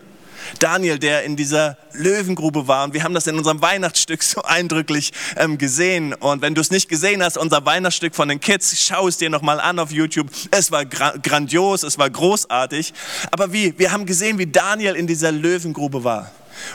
Daniel, 0.59 0.99
der 0.99 1.23
in 1.23 1.35
dieser 1.35 1.79
Löwengrube 1.93 2.67
war. 2.67 2.83
Und 2.83 2.93
wir 2.93 3.03
haben 3.03 3.15
das 3.15 3.25
in 3.25 3.35
unserem 3.35 3.59
Weihnachtsstück 3.59 4.21
so 4.23 4.43
eindrücklich 4.43 5.13
ähm, 5.35 5.57
gesehen. 5.57 6.13
Und 6.13 6.43
wenn 6.43 6.53
du 6.53 6.61
es 6.61 6.69
nicht 6.69 6.89
gesehen 6.89 7.23
hast, 7.23 7.35
unser 7.35 7.65
Weihnachtsstück 7.65 8.13
von 8.13 8.29
den 8.29 8.39
Kids, 8.39 8.85
schau 8.85 9.07
es 9.07 9.17
dir 9.17 9.31
nochmal 9.31 9.59
an 9.59 9.79
auf 9.79 9.89
YouTube. 9.89 10.27
Es 10.51 10.71
war 10.71 10.85
gra 10.85 11.15
grandios, 11.17 11.81
es 11.81 11.97
war 11.97 12.07
großartig. 12.07 12.93
Aber 13.31 13.51
wie? 13.51 13.73
Wir 13.79 13.91
haben 13.91 14.05
gesehen, 14.05 14.37
wie 14.37 14.45
Daniel 14.45 14.93
in 14.93 15.07
dieser 15.07 15.31
Löwengrube 15.31 16.03
war. 16.03 16.29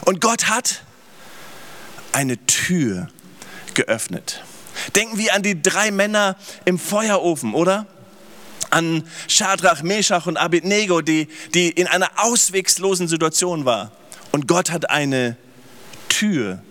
Und 0.05 0.21
Gott 0.21 0.49
hat 0.49 0.83
eine 2.11 2.45
Tür 2.47 3.11
geöffnet. 3.75 4.43
Denken 4.97 5.19
wir 5.19 5.35
an 5.35 5.45
die 5.45 5.63
drei 5.63 5.93
Männer 5.93 6.35
im 6.65 6.81
Feuerofen, 6.81 7.55
oder? 7.55 7.87
An 8.75 9.05
Shadrach, 9.29 9.83
Meshach 9.83 10.27
und 10.27 10.37
Abednego, 10.37 11.01
die, 11.01 11.29
die 11.55 11.71
in 11.71 11.87
einer 11.87 12.11
auswegslosen 12.17 13.09
Situation 13.09 13.65
war. 13.65 13.93
Und 14.33 14.49
Gott 14.49 14.71
hat 14.71 14.91
eine 14.91 15.37
Tür 16.09 16.63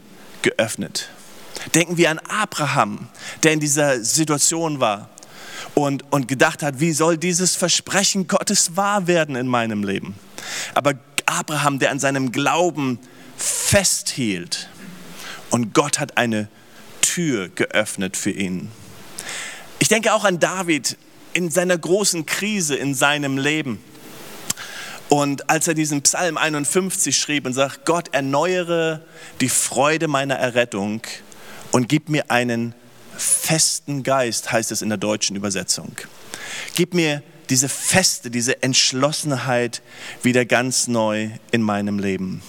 geöffnet. 0.41 1.09
Denken 1.73 1.97
wir 1.97 2.11
an 2.11 2.19
Abraham, 2.19 3.07
der 3.43 3.53
in 3.53 3.61
dieser 3.61 4.03
Situation 4.03 4.81
war 4.81 5.09
und, 5.75 6.11
und 6.11 6.27
gedacht 6.27 6.61
hat, 6.61 6.81
wie 6.81 6.91
soll 6.91 7.17
dieses 7.17 7.55
Versprechen 7.55 8.27
Gottes 8.27 8.75
wahr 8.75 9.07
werden 9.07 9.35
in 9.37 9.47
meinem 9.47 9.83
Leben? 9.83 10.15
Aber 10.73 10.95
Abraham, 11.25 11.79
der 11.79 11.91
an 11.91 11.99
seinem 11.99 12.33
Glauben 12.33 12.99
festhielt 13.37 14.69
und 15.51 15.73
Gott 15.73 15.99
hat 15.99 16.17
eine 16.17 16.49
Tür 17.01 17.47
geöffnet 17.47 18.17
für 18.17 18.31
ihn. 18.31 18.69
Ich 19.79 19.87
denke 19.87 20.13
auch 20.13 20.25
an 20.25 20.39
David, 20.39 20.97
in 21.33 21.49
seiner 21.49 21.77
großen 21.77 22.25
Krise 22.25 22.75
in 22.75 22.93
seinem 22.95 23.37
Leben. 23.37 23.83
Und 25.09 25.49
als 25.49 25.67
er 25.67 25.73
diesen 25.73 26.01
Psalm 26.01 26.37
51 26.37 27.15
schrieb 27.15 27.45
und 27.45 27.53
sagt, 27.53 27.85
Gott, 27.85 28.09
erneuere 28.13 29.01
die 29.41 29.49
Freude 29.49 30.07
meiner 30.07 30.35
Errettung 30.35 31.01
und 31.71 31.87
gib 31.87 32.09
mir 32.09 32.31
einen 32.31 32.73
festen 33.15 34.03
Geist, 34.03 34.51
heißt 34.51 34.71
es 34.71 34.81
in 34.81 34.89
der 34.89 34.97
deutschen 34.97 35.35
Übersetzung. 35.35 35.95
Gib 36.75 36.93
mir 36.93 37.21
diese 37.49 37.69
Feste, 37.69 38.31
diese 38.31 38.63
Entschlossenheit 38.63 39.81
wieder 40.23 40.45
ganz 40.45 40.87
neu 40.87 41.29
in 41.51 41.61
meinem 41.61 41.99
Leben. 41.99 42.41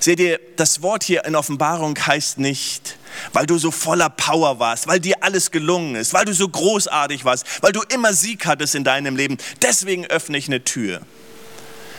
Seht 0.00 0.20
ihr, 0.20 0.38
das 0.56 0.82
Wort 0.82 1.04
hier 1.04 1.24
in 1.24 1.34
Offenbarung 1.34 1.96
heißt 1.98 2.38
nicht, 2.38 2.98
weil 3.32 3.46
du 3.46 3.58
so 3.58 3.70
voller 3.70 4.10
Power 4.10 4.58
warst, 4.58 4.86
weil 4.86 5.00
dir 5.00 5.22
alles 5.22 5.50
gelungen 5.50 5.94
ist, 5.96 6.12
weil 6.12 6.24
du 6.24 6.32
so 6.32 6.48
großartig 6.48 7.24
warst, 7.24 7.44
weil 7.62 7.72
du 7.72 7.82
immer 7.88 8.12
Sieg 8.12 8.46
hattest 8.46 8.74
in 8.74 8.84
deinem 8.84 9.16
Leben. 9.16 9.38
Deswegen 9.62 10.06
öffne 10.06 10.38
ich 10.38 10.48
eine 10.48 10.64
Tür. 10.64 11.00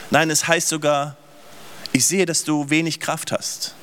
Nein, 0.10 0.30
es 0.30 0.48
heißt 0.48 0.70
sogar, 0.70 1.18
ich 1.92 2.06
sehe, 2.06 2.26
dass 2.26 2.44
du 2.44 2.70
wenig 2.70 3.00
Kraft 3.00 3.32
hast. 3.32 3.76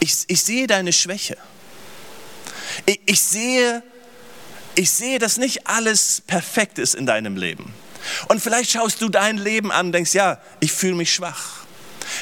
Ich, 0.00 0.24
ich 0.26 0.42
sehe 0.42 0.66
deine 0.66 0.92
Schwäche. 0.92 1.36
Ich, 2.86 3.00
ich, 3.06 3.20
sehe, 3.20 3.82
ich 4.74 4.90
sehe, 4.90 5.18
dass 5.18 5.36
nicht 5.36 5.66
alles 5.66 6.22
perfekt 6.26 6.78
ist 6.78 6.94
in 6.94 7.06
deinem 7.06 7.36
Leben. 7.36 7.74
Und 8.28 8.40
vielleicht 8.40 8.70
schaust 8.70 9.00
du 9.00 9.08
dein 9.08 9.38
Leben 9.38 9.70
an 9.70 9.86
und 9.86 9.92
denkst, 9.92 10.14
ja, 10.14 10.40
ich 10.60 10.72
fühle 10.72 10.94
mich 10.94 11.12
schwach. 11.12 11.61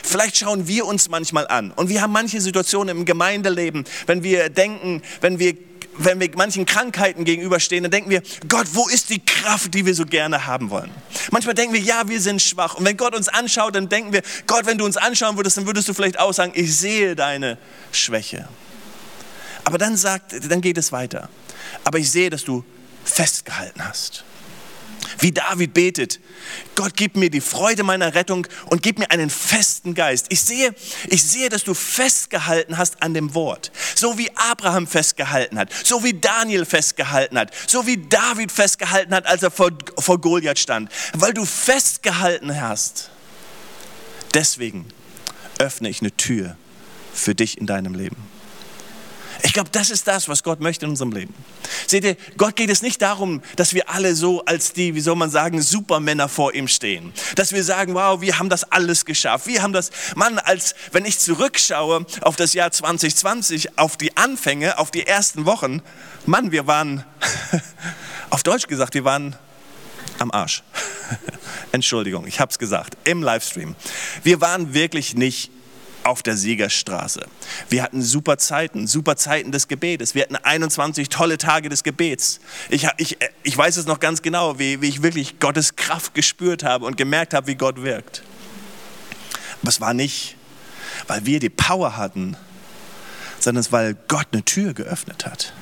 Vielleicht 0.02 0.38
schauen 0.38 0.66
wir 0.66 0.86
uns 0.86 1.08
manchmal 1.08 1.46
an 1.48 1.70
und 1.72 1.88
wir 1.88 2.02
haben 2.02 2.12
manche 2.12 2.40
Situationen 2.40 2.98
im 2.98 3.04
Gemeindeleben, 3.04 3.84
wenn 4.06 4.22
wir 4.22 4.48
denken, 4.48 5.02
wenn 5.20 5.38
wir 5.38 5.56
wenn 5.98 6.20
wir 6.20 6.30
manchen 6.36 6.66
Krankheiten 6.66 7.24
gegenüberstehen, 7.24 7.82
dann 7.82 7.90
denken 7.90 8.10
wir, 8.10 8.22
Gott, 8.48 8.68
wo 8.72 8.88
ist 8.88 9.10
die 9.10 9.18
Kraft, 9.18 9.74
die 9.74 9.84
wir 9.84 9.94
so 9.94 10.06
gerne 10.06 10.46
haben 10.46 10.70
wollen? 10.70 10.90
Manchmal 11.30 11.54
denken 11.54 11.74
wir, 11.74 11.80
ja, 11.80 12.08
wir 12.08 12.20
sind 12.20 12.40
schwach. 12.40 12.74
Und 12.74 12.84
wenn 12.86 12.96
Gott 12.96 13.14
uns 13.14 13.28
anschaut, 13.28 13.74
dann 13.74 13.88
denken 13.88 14.12
wir, 14.12 14.22
Gott, 14.46 14.66
wenn 14.66 14.78
du 14.78 14.84
uns 14.84 14.96
anschauen 14.96 15.36
würdest, 15.36 15.58
dann 15.58 15.66
würdest 15.66 15.88
du 15.88 15.94
vielleicht 15.94 16.18
auch 16.18 16.32
sagen, 16.32 16.52
ich 16.54 16.74
sehe 16.74 17.14
deine 17.16 17.58
Schwäche. 17.92 18.48
Aber 19.64 19.78
dann 19.78 19.96
sagt, 19.96 20.50
dann 20.50 20.60
geht 20.60 20.78
es 20.78 20.90
weiter. 20.90 21.28
Aber 21.84 21.98
ich 21.98 22.10
sehe, 22.10 22.30
dass 22.30 22.44
du 22.44 22.64
festgehalten 23.04 23.86
hast. 23.86 24.24
Wie 25.18 25.32
David 25.32 25.74
betet, 25.74 26.20
Gott 26.74 26.96
gib 26.96 27.16
mir 27.16 27.30
die 27.30 27.40
Freude 27.40 27.82
meiner 27.82 28.14
Rettung 28.14 28.46
und 28.66 28.82
gib 28.82 28.98
mir 28.98 29.10
einen 29.10 29.30
festen 29.30 29.94
Geist. 29.94 30.26
Ich 30.30 30.40
sehe, 30.42 30.74
ich 31.08 31.22
sehe, 31.22 31.48
dass 31.48 31.64
du 31.64 31.74
festgehalten 31.74 32.78
hast 32.78 33.02
an 33.02 33.14
dem 33.14 33.34
Wort. 33.34 33.72
So 33.94 34.18
wie 34.18 34.30
Abraham 34.36 34.86
festgehalten 34.86 35.58
hat, 35.58 35.72
so 35.84 36.04
wie 36.04 36.14
Daniel 36.14 36.64
festgehalten 36.64 37.38
hat, 37.38 37.52
so 37.66 37.86
wie 37.86 37.98
David 37.98 38.52
festgehalten 38.52 39.14
hat, 39.14 39.26
als 39.26 39.42
er 39.42 39.50
vor, 39.50 39.70
vor 39.98 40.20
Goliath 40.20 40.58
stand. 40.58 40.90
Weil 41.14 41.34
du 41.34 41.44
festgehalten 41.44 42.60
hast. 42.60 43.10
Deswegen 44.34 44.86
öffne 45.58 45.88
ich 45.88 46.00
eine 46.00 46.16
Tür 46.16 46.56
für 47.12 47.34
dich 47.34 47.58
in 47.58 47.66
deinem 47.66 47.94
Leben. 47.94 48.16
Ich 49.42 49.52
glaube, 49.52 49.70
das 49.70 49.90
ist 49.90 50.06
das, 50.06 50.28
was 50.28 50.42
Gott 50.42 50.60
möchte 50.60 50.84
in 50.84 50.90
unserem 50.90 51.12
Leben. 51.12 51.34
Seht 51.86 52.04
ihr, 52.04 52.16
Gott 52.36 52.56
geht 52.56 52.70
es 52.70 52.82
nicht 52.82 53.00
darum, 53.00 53.42
dass 53.56 53.74
wir 53.74 53.88
alle 53.88 54.14
so 54.14 54.44
als 54.44 54.72
die, 54.72 54.94
wie 54.94 55.00
soll 55.00 55.16
man 55.16 55.30
sagen, 55.30 55.62
Supermänner 55.62 56.28
vor 56.28 56.54
ihm 56.54 56.68
stehen. 56.68 57.12
Dass 57.36 57.52
wir 57.52 57.64
sagen, 57.64 57.94
wow, 57.94 58.20
wir 58.20 58.38
haben 58.38 58.48
das 58.48 58.64
alles 58.64 59.04
geschafft. 59.04 59.46
Wir 59.46 59.62
haben 59.62 59.72
das, 59.72 59.90
Mann, 60.14 60.38
als 60.38 60.74
wenn 60.92 61.04
ich 61.04 61.18
zurückschaue 61.18 62.06
auf 62.20 62.36
das 62.36 62.54
Jahr 62.54 62.70
2020, 62.70 63.78
auf 63.78 63.96
die 63.96 64.16
Anfänge, 64.16 64.78
auf 64.78 64.90
die 64.90 65.06
ersten 65.06 65.46
Wochen, 65.46 65.82
Mann, 66.26 66.52
wir 66.52 66.66
waren, 66.66 67.04
auf 68.30 68.42
Deutsch 68.42 68.66
gesagt, 68.66 68.94
wir 68.94 69.04
waren 69.04 69.36
am 70.18 70.30
Arsch. 70.30 70.62
Entschuldigung, 71.72 72.26
ich 72.26 72.40
habe 72.40 72.50
es 72.50 72.58
gesagt, 72.58 72.96
im 73.04 73.22
Livestream. 73.22 73.74
Wir 74.22 74.40
waren 74.40 74.74
wirklich 74.74 75.14
nicht 75.14 75.50
auf 76.04 76.22
der 76.22 76.36
Siegerstraße. 76.36 77.26
Wir 77.68 77.82
hatten 77.82 78.02
super 78.02 78.38
Zeiten, 78.38 78.86
super 78.86 79.16
Zeiten 79.16 79.52
des 79.52 79.68
Gebetes. 79.68 80.14
Wir 80.14 80.22
hatten 80.22 80.36
21 80.36 81.08
tolle 81.08 81.38
Tage 81.38 81.68
des 81.68 81.82
Gebets. 81.82 82.40
Ich, 82.68 82.86
ich, 82.96 83.18
ich 83.42 83.56
weiß 83.56 83.76
es 83.76 83.86
noch 83.86 84.00
ganz 84.00 84.22
genau, 84.22 84.58
wie, 84.58 84.80
wie 84.80 84.88
ich 84.88 85.02
wirklich 85.02 85.40
Gottes 85.40 85.76
Kraft 85.76 86.14
gespürt 86.14 86.64
habe 86.64 86.86
und 86.86 86.96
gemerkt 86.96 87.34
habe, 87.34 87.46
wie 87.48 87.54
Gott 87.54 87.82
wirkt. 87.82 88.22
Aber 89.60 89.68
es 89.68 89.80
war 89.80 89.94
nicht, 89.94 90.36
weil 91.06 91.26
wir 91.26 91.40
die 91.40 91.50
Power 91.50 91.96
hatten, 91.96 92.36
sondern 93.38 93.60
es 93.60 93.72
weil 93.72 93.94
Gott 94.08 94.28
eine 94.32 94.44
Tür 94.44 94.74
geöffnet 94.74 95.26
hat. 95.26 95.52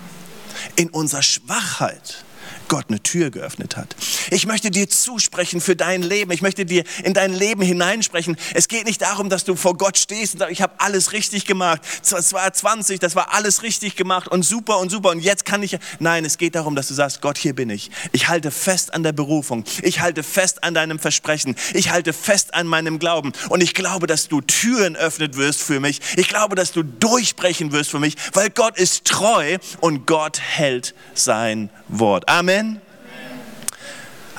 In 0.76 0.90
unserer 0.90 1.23
Schwachheit 1.23 2.25
Gott 2.69 2.87
eine 2.89 3.03
Tür 3.03 3.31
geöffnet 3.31 3.77
hat. 3.77 3.97
Ich 4.31 4.47
möchte 4.47 4.71
dir 4.71 4.89
zusprechen 4.89 5.61
für 5.61 5.75
dein 5.75 6.03
Leben. 6.03 6.31
Ich 6.31 6.43
möchte 6.43 6.67
dir 6.67 6.85
in 7.03 7.15
dein 7.15 7.33
Leben 7.33 7.63
hineinsprechen. 7.63 8.37
Es 8.55 8.69
geht 8.69 8.87
nicht 8.87 9.01
darum, 9.03 9.31
dass 9.31 9.45
du 9.45 9.57
vor 9.57 9.77
Gott 9.77 9.99
stehst 9.99 10.35
und 10.35 10.41
sagst, 10.41 10.53
ich 10.53 10.63
habe 10.63 10.75
alles 10.79 11.13
richtig 11.13 11.47
gemacht. 11.47 11.81
2020, 12.03 13.01
das 13.01 13.17
war 13.17 13.35
alles 13.35 13.63
richtig 13.63 13.97
gemacht 13.97 14.29
und 14.29 14.43
super 14.43 14.79
und 14.79 14.91
super 14.91 15.11
und 15.11 15.21
jetzt 15.21 15.45
kann 15.45 15.63
ich. 15.63 15.79
Nein, 15.99 16.25
es 16.25 16.39
geht 16.39 16.55
darum, 16.55 16.77
dass 16.77 16.89
du 16.89 16.95
sagst, 16.95 17.21
Gott, 17.21 17.39
hier 17.39 17.55
bin 17.55 17.71
ich. 17.71 17.91
Ich 18.13 18.29
halte 18.29 18.51
fest 18.51 18.95
an 18.95 19.03
der 19.03 19.13
Berufung. 19.13 19.65
Ich 19.83 20.01
halte 20.01 20.23
fest 20.23 20.63
an 20.63 20.75
deinem 20.75 20.99
Versprechen. 20.99 21.57
Ich 21.73 21.91
halte 21.91 22.13
fest 22.13 22.55
an 22.55 22.67
meinem 22.67 22.99
Glauben. 22.99 23.33
Und 23.49 23.63
ich 23.63 23.75
glaube, 23.75 24.07
dass 24.07 24.29
du 24.29 24.41
Türen 24.41 24.97
öffnet 24.97 25.37
wirst 25.37 25.63
für 25.63 25.81
mich. 25.81 26.01
Ich 26.17 26.29
glaube, 26.29 26.55
dass 26.55 26.73
du 26.73 26.83
durchbrechen 26.83 27.73
wirst 27.73 27.91
für 27.91 28.01
mich, 28.01 28.17
weil 28.35 28.51
Gott 28.51 28.77
ist 28.79 29.05
treu 29.07 29.59
und 29.81 30.07
Gott 30.07 30.41
hält 30.41 30.95
sein 31.15 31.71
Wort. 31.89 32.29
Amen. 32.29 32.58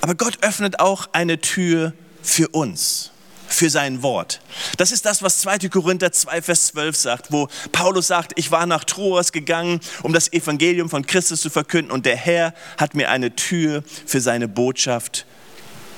Aber 0.02 0.16
Gott 0.16 0.40
öffnet 0.42 0.80
auch 0.80 1.10
eine 1.12 1.40
Tür 1.40 1.94
für 2.22 2.48
uns, 2.50 3.12
für 3.48 3.70
sein 3.70 4.02
Wort. 4.02 4.42
Das 4.78 4.92
ist 4.92 5.06
das, 5.06 5.22
was 5.22 5.40
2. 5.40 5.70
Korinther 5.70 6.12
2, 6.12 6.42
Vers 6.42 6.68
12 6.68 6.96
sagt, 6.96 7.32
wo 7.32 7.48
Paulus 7.72 8.08
sagt, 8.08 8.34
ich 8.36 8.52
war 8.52 8.66
nach 8.66 8.84
Troas 8.84 9.32
gegangen, 9.32 9.80
um 10.04 10.14
das 10.14 10.32
Evangelium 10.32 10.90
von 10.90 11.06
Christus 11.06 11.42
zu 11.42 11.50
verkünden 11.50 11.92
und 11.92 12.06
der 12.06 12.16
Herr 12.16 12.54
hat 12.78 12.96
mir 12.96 13.10
eine 13.10 13.36
Tür 13.36 13.84
für 14.06 14.22
seine 14.22 14.48
Botschaft 14.48 15.26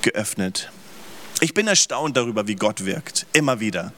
geöffnet. 0.02 0.70
Ich 1.40 1.54
bin 1.54 1.66
erstaunt 1.66 2.16
darüber, 2.16 2.46
wie 2.46 2.54
Gott 2.54 2.84
wirkt, 2.84 3.26
immer 3.32 3.58
wieder. 3.60 3.92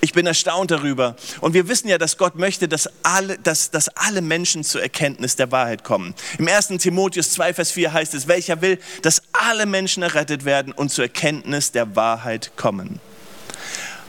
Ich 0.00 0.12
bin 0.12 0.26
erstaunt 0.26 0.70
darüber. 0.70 1.16
Und 1.40 1.54
wir 1.54 1.68
wissen 1.68 1.88
ja, 1.88 1.98
dass 1.98 2.16
Gott 2.16 2.36
möchte, 2.36 2.68
dass 2.68 2.88
alle, 3.02 3.38
dass, 3.38 3.70
dass 3.70 3.88
alle 3.88 4.20
Menschen 4.22 4.64
zur 4.64 4.82
Erkenntnis 4.82 5.36
der 5.36 5.52
Wahrheit 5.52 5.84
kommen. 5.84 6.14
Im 6.38 6.48
1. 6.48 6.68
Timotheus 6.78 7.30
2, 7.32 7.54
Vers 7.54 7.70
4 7.72 7.92
heißt 7.92 8.14
es, 8.14 8.28
welcher 8.28 8.60
will, 8.60 8.78
dass 9.02 9.22
alle 9.32 9.66
Menschen 9.66 10.02
errettet 10.02 10.44
werden 10.44 10.72
und 10.72 10.90
zur 10.90 11.04
Erkenntnis 11.04 11.72
der 11.72 11.96
Wahrheit 11.96 12.52
kommen. 12.56 13.00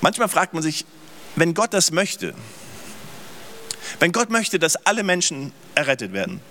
Manchmal 0.01 0.29
fragt 0.29 0.53
man 0.53 0.63
sich, 0.63 0.86
wenn 1.36 1.53
Gott 1.53 1.74
das 1.74 1.91
möchte, 1.91 2.33
wenn 4.00 4.12
Gott 4.12 4.29
möchte, 4.29 4.59
dass 4.59 4.75
alle 4.86 5.03
Menschen 5.03 5.51
errettet 5.75 6.13
werden, 6.13 6.41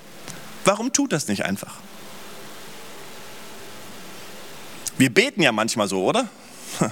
warum 0.64 0.92
tut 0.92 1.12
das 1.12 1.28
nicht 1.28 1.44
einfach? 1.44 1.74
Wir 4.98 5.14
beten 5.14 5.42
ja 5.42 5.52
manchmal 5.52 5.88
so, 5.88 6.04
oder? 6.04 6.28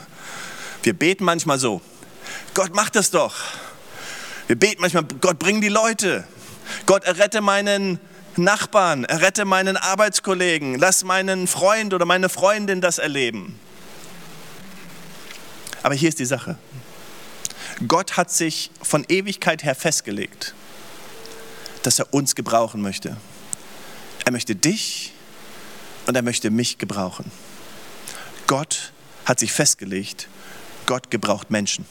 Wir 0.83 0.93
beten 0.93 1.25
manchmal 1.25 1.59
so. 1.59 1.81
Gott, 2.55 2.71
mach 2.75 2.91
das 2.91 3.11
doch. 3.11 3.35
Wir 4.47 4.57
beten 4.57 4.81
manchmal, 4.81 5.05
Gott, 5.21 5.39
bring 5.39 5.61
die 5.61 5.69
Leute. 5.69 6.25
Gott, 6.87 7.05
errette 7.05 7.41
meinen 7.41 8.01
Nachbarn, 8.37 9.05
errette 9.05 9.45
meinen 9.45 9.77
Arbeitskollegen, 9.77 10.79
lass 10.79 11.05
meinen 11.05 11.47
Freund 11.47 11.95
oder 11.95 12.05
meine 12.05 12.29
Freundin 12.29 12.81
das 12.81 12.99
erleben. 12.99 13.59
Aber 15.83 15.95
hier 15.95 16.09
ist 16.09 16.19
die 16.19 16.27
Sache. 16.27 16.59
Gott 17.87 18.17
hat 18.17 18.31
sich 18.31 18.71
von 18.83 19.05
Ewigkeit 19.09 19.63
her 19.65 19.75
festgelegt, 19.75 20.55
dass 21.83 21.99
er 21.99 22.13
uns 22.13 22.35
gebrauchen 22.35 22.81
möchte. 22.81 23.17
Er 24.25 24.33
möchte 24.33 24.57
dich 24.57 25.13
und 26.07 26.17
er 26.17 26.23
möchte 26.23 26.51
mich 26.51 26.79
gebrauchen. 26.79 27.31
Gott 28.47 28.93
hat 29.25 29.41
sich 29.41 29.53
festgelegt, 29.53 30.29
Gott 30.87 31.11
gebraucht 31.11 31.51
Menschen. 31.51 31.87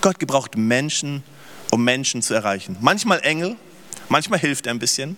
Gott 0.00 0.18
gebraucht 0.18 0.56
Menschen, 0.56 1.22
um 1.70 1.84
Menschen 1.84 2.22
zu 2.22 2.34
erreichen. 2.34 2.76
Manchmal 2.80 3.20
Engel, 3.20 3.56
manchmal 4.08 4.38
hilft 4.38 4.66
er 4.66 4.74
ein 4.74 4.78
bisschen, 4.78 5.16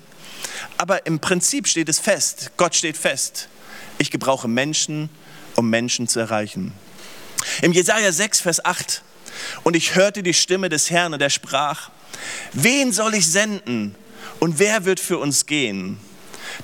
aber 0.76 1.06
im 1.06 1.20
Prinzip 1.20 1.68
steht 1.68 1.88
es 1.88 1.98
fest, 1.98 2.52
Gott 2.56 2.74
steht 2.74 2.96
fest. 2.96 3.48
Ich 3.98 4.10
gebrauche 4.10 4.48
Menschen, 4.48 5.10
um 5.56 5.68
Menschen 5.68 6.08
zu 6.08 6.20
erreichen. 6.20 6.72
Im 7.62 7.72
Jesaja 7.72 8.12
6, 8.12 8.40
Vers 8.40 8.64
8, 8.64 9.02
und 9.62 9.76
ich 9.76 9.94
hörte 9.94 10.22
die 10.22 10.34
Stimme 10.34 10.68
des 10.68 10.90
Herrn 10.90 11.14
und 11.14 11.22
er 11.22 11.30
sprach, 11.30 11.90
wen 12.52 12.92
soll 12.92 13.14
ich 13.14 13.26
senden 13.30 13.94
und 14.38 14.58
wer 14.58 14.84
wird 14.84 15.00
für 15.00 15.18
uns 15.18 15.46
gehen? 15.46 15.98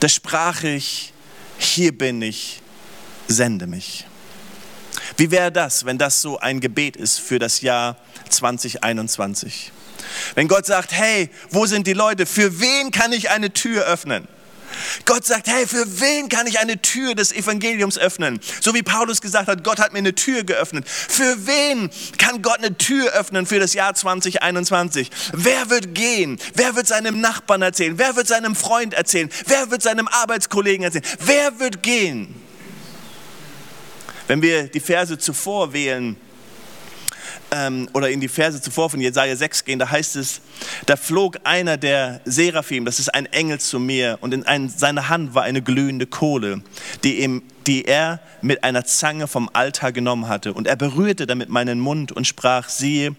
Da 0.00 0.08
sprach 0.08 0.62
ich, 0.62 1.12
hier 1.58 1.96
bin 1.96 2.22
ich, 2.22 2.60
sende 3.28 3.66
mich. 3.66 4.05
Wie 5.16 5.30
wäre 5.30 5.52
das, 5.52 5.84
wenn 5.84 5.98
das 5.98 6.22
so 6.22 6.38
ein 6.38 6.60
Gebet 6.60 6.96
ist 6.96 7.20
für 7.20 7.38
das 7.38 7.60
Jahr 7.60 7.96
2021? 8.28 9.72
Wenn 10.34 10.48
Gott 10.48 10.66
sagt, 10.66 10.92
hey, 10.92 11.30
wo 11.50 11.66
sind 11.66 11.86
die 11.86 11.92
Leute? 11.92 12.26
Für 12.26 12.60
wen 12.60 12.90
kann 12.90 13.12
ich 13.12 13.30
eine 13.30 13.52
Tür 13.52 13.84
öffnen? 13.84 14.28
Gott 15.04 15.24
sagt, 15.24 15.48
hey, 15.48 15.66
für 15.66 16.00
wen 16.00 16.28
kann 16.28 16.46
ich 16.46 16.58
eine 16.58 16.80
Tür 16.80 17.14
des 17.14 17.32
Evangeliums 17.32 17.98
öffnen? 17.98 18.40
So 18.60 18.74
wie 18.74 18.82
Paulus 18.82 19.20
gesagt 19.20 19.48
hat, 19.48 19.64
Gott 19.64 19.78
hat 19.78 19.92
mir 19.92 20.00
eine 20.00 20.14
Tür 20.14 20.44
geöffnet. 20.44 20.88
Für 20.88 21.46
wen 21.46 21.90
kann 22.18 22.42
Gott 22.42 22.58
eine 22.58 22.76
Tür 22.76 23.12
öffnen 23.12 23.46
für 23.46 23.58
das 23.58 23.74
Jahr 23.74 23.94
2021? 23.94 25.10
Wer 25.32 25.70
wird 25.70 25.94
gehen? 25.94 26.38
Wer 26.54 26.76
wird 26.76 26.86
seinem 26.86 27.20
Nachbarn 27.20 27.62
erzählen? 27.62 27.98
Wer 27.98 28.16
wird 28.16 28.28
seinem 28.28 28.54
Freund 28.54 28.94
erzählen? 28.94 29.30
Wer 29.46 29.70
wird 29.70 29.82
seinem 29.82 30.08
Arbeitskollegen 30.08 30.84
erzählen? 30.84 31.04
Wer 31.20 31.58
wird 31.58 31.82
gehen? 31.82 32.45
Wenn 34.26 34.42
wir 34.42 34.64
die 34.64 34.80
Verse 34.80 35.18
zuvor 35.18 35.72
wählen, 35.72 36.16
ähm, 37.50 37.88
oder 37.92 38.10
in 38.10 38.20
die 38.20 38.28
Verse 38.28 38.60
zuvor 38.60 38.90
von 38.90 39.00
Jesaja 39.00 39.36
6 39.36 39.64
gehen, 39.64 39.78
da 39.78 39.90
heißt 39.90 40.16
es, 40.16 40.40
da 40.86 40.96
flog 40.96 41.38
einer 41.44 41.76
der 41.76 42.20
Seraphim, 42.24 42.84
das 42.84 42.98
ist 42.98 43.14
ein 43.14 43.26
Engel 43.26 43.60
zu 43.60 43.78
mir, 43.78 44.18
und 44.20 44.34
in 44.34 44.44
ein, 44.44 44.68
seiner 44.68 45.08
Hand 45.08 45.34
war 45.34 45.44
eine 45.44 45.62
glühende 45.62 46.06
Kohle, 46.06 46.62
die, 47.04 47.20
ihm, 47.20 47.42
die 47.66 47.84
er 47.84 48.20
mit 48.42 48.64
einer 48.64 48.84
Zange 48.84 49.26
vom 49.26 49.48
Altar 49.52 49.92
genommen 49.92 50.28
hatte. 50.28 50.54
Und 50.54 50.66
er 50.66 50.76
berührte 50.76 51.26
damit 51.26 51.48
meinen 51.48 51.80
Mund 51.80 52.12
und 52.12 52.26
sprach, 52.26 52.68
siehe, 52.68 53.14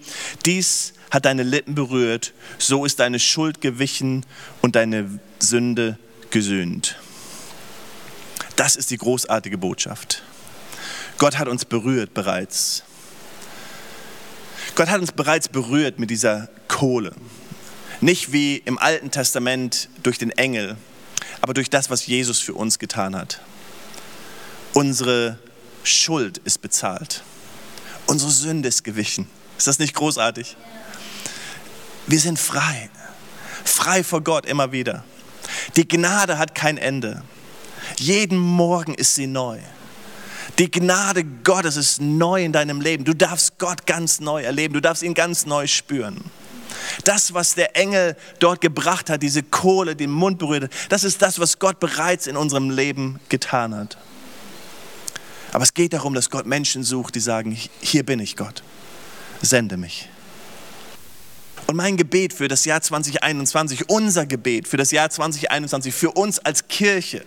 dies 0.45 0.93
hat 1.09 1.25
deine 1.25 1.43
Lippen 1.43 1.75
berührt, 1.75 2.33
so 2.57 2.85
ist 2.85 2.99
deine 2.99 3.19
Schuld 3.19 3.61
gewichen 3.61 4.25
und 4.61 4.75
deine 4.75 5.19
Sünde 5.39 5.97
gesühnt. 6.31 6.97
Das 8.57 8.75
ist 8.75 8.91
die 8.91 8.97
großartige 8.97 9.57
Botschaft. 9.57 10.23
Gott 11.17 11.39
hat 11.39 11.47
uns 11.47 11.65
berührt 11.65 12.13
bereits. 12.13 12.83
Gott 14.75 14.89
hat 14.89 15.01
uns 15.01 15.11
bereits 15.11 15.49
berührt 15.49 15.97
mit 15.97 16.11
dieser 16.11 16.49
Kohle. 16.67 17.11
Nicht 18.01 18.31
wie 18.31 18.57
im 18.57 18.77
Alten 18.77 19.09
Testament 19.09 19.89
durch 20.03 20.19
den 20.19 20.29
Engel, 20.29 20.77
aber 21.41 21.55
durch 21.55 21.69
das, 21.69 21.89
was 21.89 22.05
Jesus 22.05 22.39
für 22.39 22.53
uns 22.53 22.77
getan 22.77 23.15
hat. 23.15 23.41
Unsere 24.73 25.39
Schuld 25.83 26.37
ist 26.39 26.61
bezahlt. 26.61 27.23
Unsere 28.05 28.29
Sünde 28.29 28.69
ist 28.69 28.83
gewichen. 28.83 29.27
Ist 29.57 29.65
das 29.65 29.79
nicht 29.79 29.95
großartig? 29.95 30.55
Wir 32.05 32.19
sind 32.19 32.37
frei. 32.37 32.91
Frei 33.65 34.03
vor 34.03 34.21
Gott 34.21 34.45
immer 34.45 34.71
wieder. 34.71 35.03
Die 35.75 35.87
Gnade 35.87 36.37
hat 36.37 36.53
kein 36.53 36.77
Ende. 36.77 37.23
Jeden 37.97 38.37
Morgen 38.37 38.93
ist 38.93 39.15
sie 39.15 39.25
neu. 39.25 39.59
Die 40.59 40.71
Gnade 40.71 41.23
Gottes 41.23 41.77
ist 41.77 42.01
neu 42.01 42.43
in 42.43 42.51
deinem 42.51 42.81
Leben. 42.81 43.03
Du 43.03 43.13
darfst 43.13 43.59
Gott 43.59 43.85
ganz 43.85 44.19
neu 44.19 44.41
erleben. 44.41 44.73
Du 44.73 44.81
darfst 44.81 45.03
ihn 45.03 45.13
ganz 45.13 45.45
neu 45.45 45.67
spüren. 45.67 46.23
Das, 47.03 47.33
was 47.33 47.53
der 47.53 47.75
Engel 47.75 48.15
dort 48.39 48.61
gebracht 48.61 49.09
hat, 49.09 49.21
diese 49.21 49.43
Kohle, 49.43 49.95
den 49.95 50.11
Mund 50.11 50.39
berührt, 50.39 50.71
das 50.89 51.03
ist 51.03 51.21
das, 51.21 51.39
was 51.39 51.59
Gott 51.59 51.79
bereits 51.79 52.27
in 52.27 52.35
unserem 52.35 52.71
Leben 52.71 53.19
getan 53.29 53.75
hat. 53.75 53.97
Aber 55.53 55.63
es 55.63 55.73
geht 55.73 55.93
darum, 55.93 56.13
dass 56.13 56.29
Gott 56.29 56.45
Menschen 56.45 56.83
sucht, 56.83 57.15
die 57.15 57.19
sagen, 57.19 57.57
hier 57.81 58.03
bin 58.03 58.19
ich 58.19 58.35
Gott, 58.35 58.63
sende 59.41 59.77
mich. 59.77 60.09
Und 61.67 61.75
mein 61.75 61.97
Gebet 61.97 62.33
für 62.33 62.47
das 62.47 62.65
Jahr 62.65 62.81
2021, 62.81 63.89
unser 63.89 64.25
Gebet 64.25 64.67
für 64.67 64.77
das 64.77 64.91
Jahr 64.91 65.09
2021, 65.09 65.93
für 65.93 66.11
uns 66.11 66.39
als 66.39 66.67
Kirche, 66.67 67.25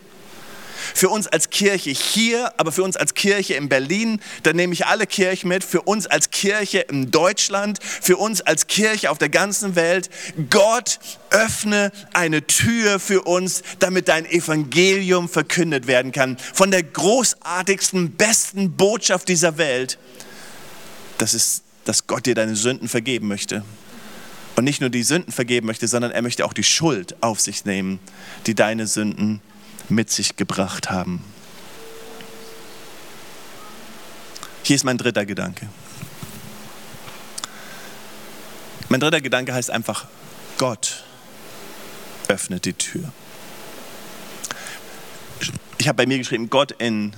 für 0.94 1.08
uns 1.08 1.26
als 1.26 1.50
Kirche 1.50 1.90
hier, 1.90 2.52
aber 2.56 2.72
für 2.72 2.82
uns 2.82 2.96
als 2.96 3.14
Kirche 3.14 3.54
in 3.54 3.68
Berlin, 3.68 4.20
da 4.42 4.52
nehme 4.52 4.72
ich 4.72 4.86
alle 4.86 5.06
Kirchen 5.06 5.48
mit, 5.48 5.64
für 5.64 5.82
uns 5.82 6.06
als 6.06 6.30
Kirche 6.30 6.80
in 6.80 7.10
Deutschland, 7.10 7.78
für 7.82 8.16
uns 8.16 8.40
als 8.40 8.66
Kirche 8.66 9.10
auf 9.10 9.18
der 9.18 9.28
ganzen 9.28 9.76
Welt. 9.76 10.10
Gott, 10.50 10.98
öffne 11.30 11.92
eine 12.12 12.46
Tür 12.46 12.98
für 12.98 13.22
uns, 13.22 13.62
damit 13.78 14.08
dein 14.08 14.26
Evangelium 14.26 15.28
verkündet 15.28 15.86
werden 15.86 16.12
kann. 16.12 16.36
Von 16.38 16.70
der 16.70 16.82
großartigsten, 16.82 18.12
besten 18.12 18.72
Botschaft 18.72 19.28
dieser 19.28 19.58
Welt, 19.58 19.98
das 21.18 21.34
ist, 21.34 21.62
dass 21.84 22.06
Gott 22.06 22.26
dir 22.26 22.34
deine 22.34 22.56
Sünden 22.56 22.88
vergeben 22.88 23.28
möchte. 23.28 23.64
Und 24.56 24.64
nicht 24.64 24.80
nur 24.80 24.90
die 24.90 25.02
Sünden 25.02 25.32
vergeben 25.32 25.66
möchte, 25.66 25.88
sondern 25.88 26.10
er 26.10 26.22
möchte 26.22 26.44
auch 26.44 26.52
die 26.52 26.64
Schuld 26.64 27.16
auf 27.22 27.40
sich 27.40 27.64
nehmen, 27.64 27.98
die 28.46 28.54
deine 28.54 28.86
Sünden 28.86 29.40
mit 29.90 30.10
sich 30.10 30.36
gebracht 30.36 30.90
haben. 30.90 31.24
Hier 34.62 34.76
ist 34.76 34.84
mein 34.84 34.98
dritter 34.98 35.26
Gedanke. 35.26 35.68
Mein 38.88 39.00
dritter 39.00 39.20
Gedanke 39.20 39.54
heißt 39.54 39.70
einfach, 39.70 40.06
Gott 40.58 41.04
öffnet 42.28 42.64
die 42.64 42.72
Tür. 42.72 43.12
Ich 45.78 45.88
habe 45.88 45.96
bei 45.96 46.06
mir 46.06 46.18
geschrieben, 46.18 46.50
Gott 46.50 46.72
in 46.72 47.14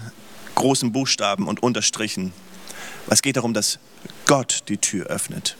großen 0.54 0.92
Buchstaben 0.92 1.48
und 1.48 1.62
unterstrichen. 1.62 2.32
Es 3.08 3.22
geht 3.22 3.36
darum, 3.36 3.54
dass 3.54 3.78
Gott 4.26 4.64
die 4.68 4.78
Tür 4.78 5.06
öffnet. 5.06 5.56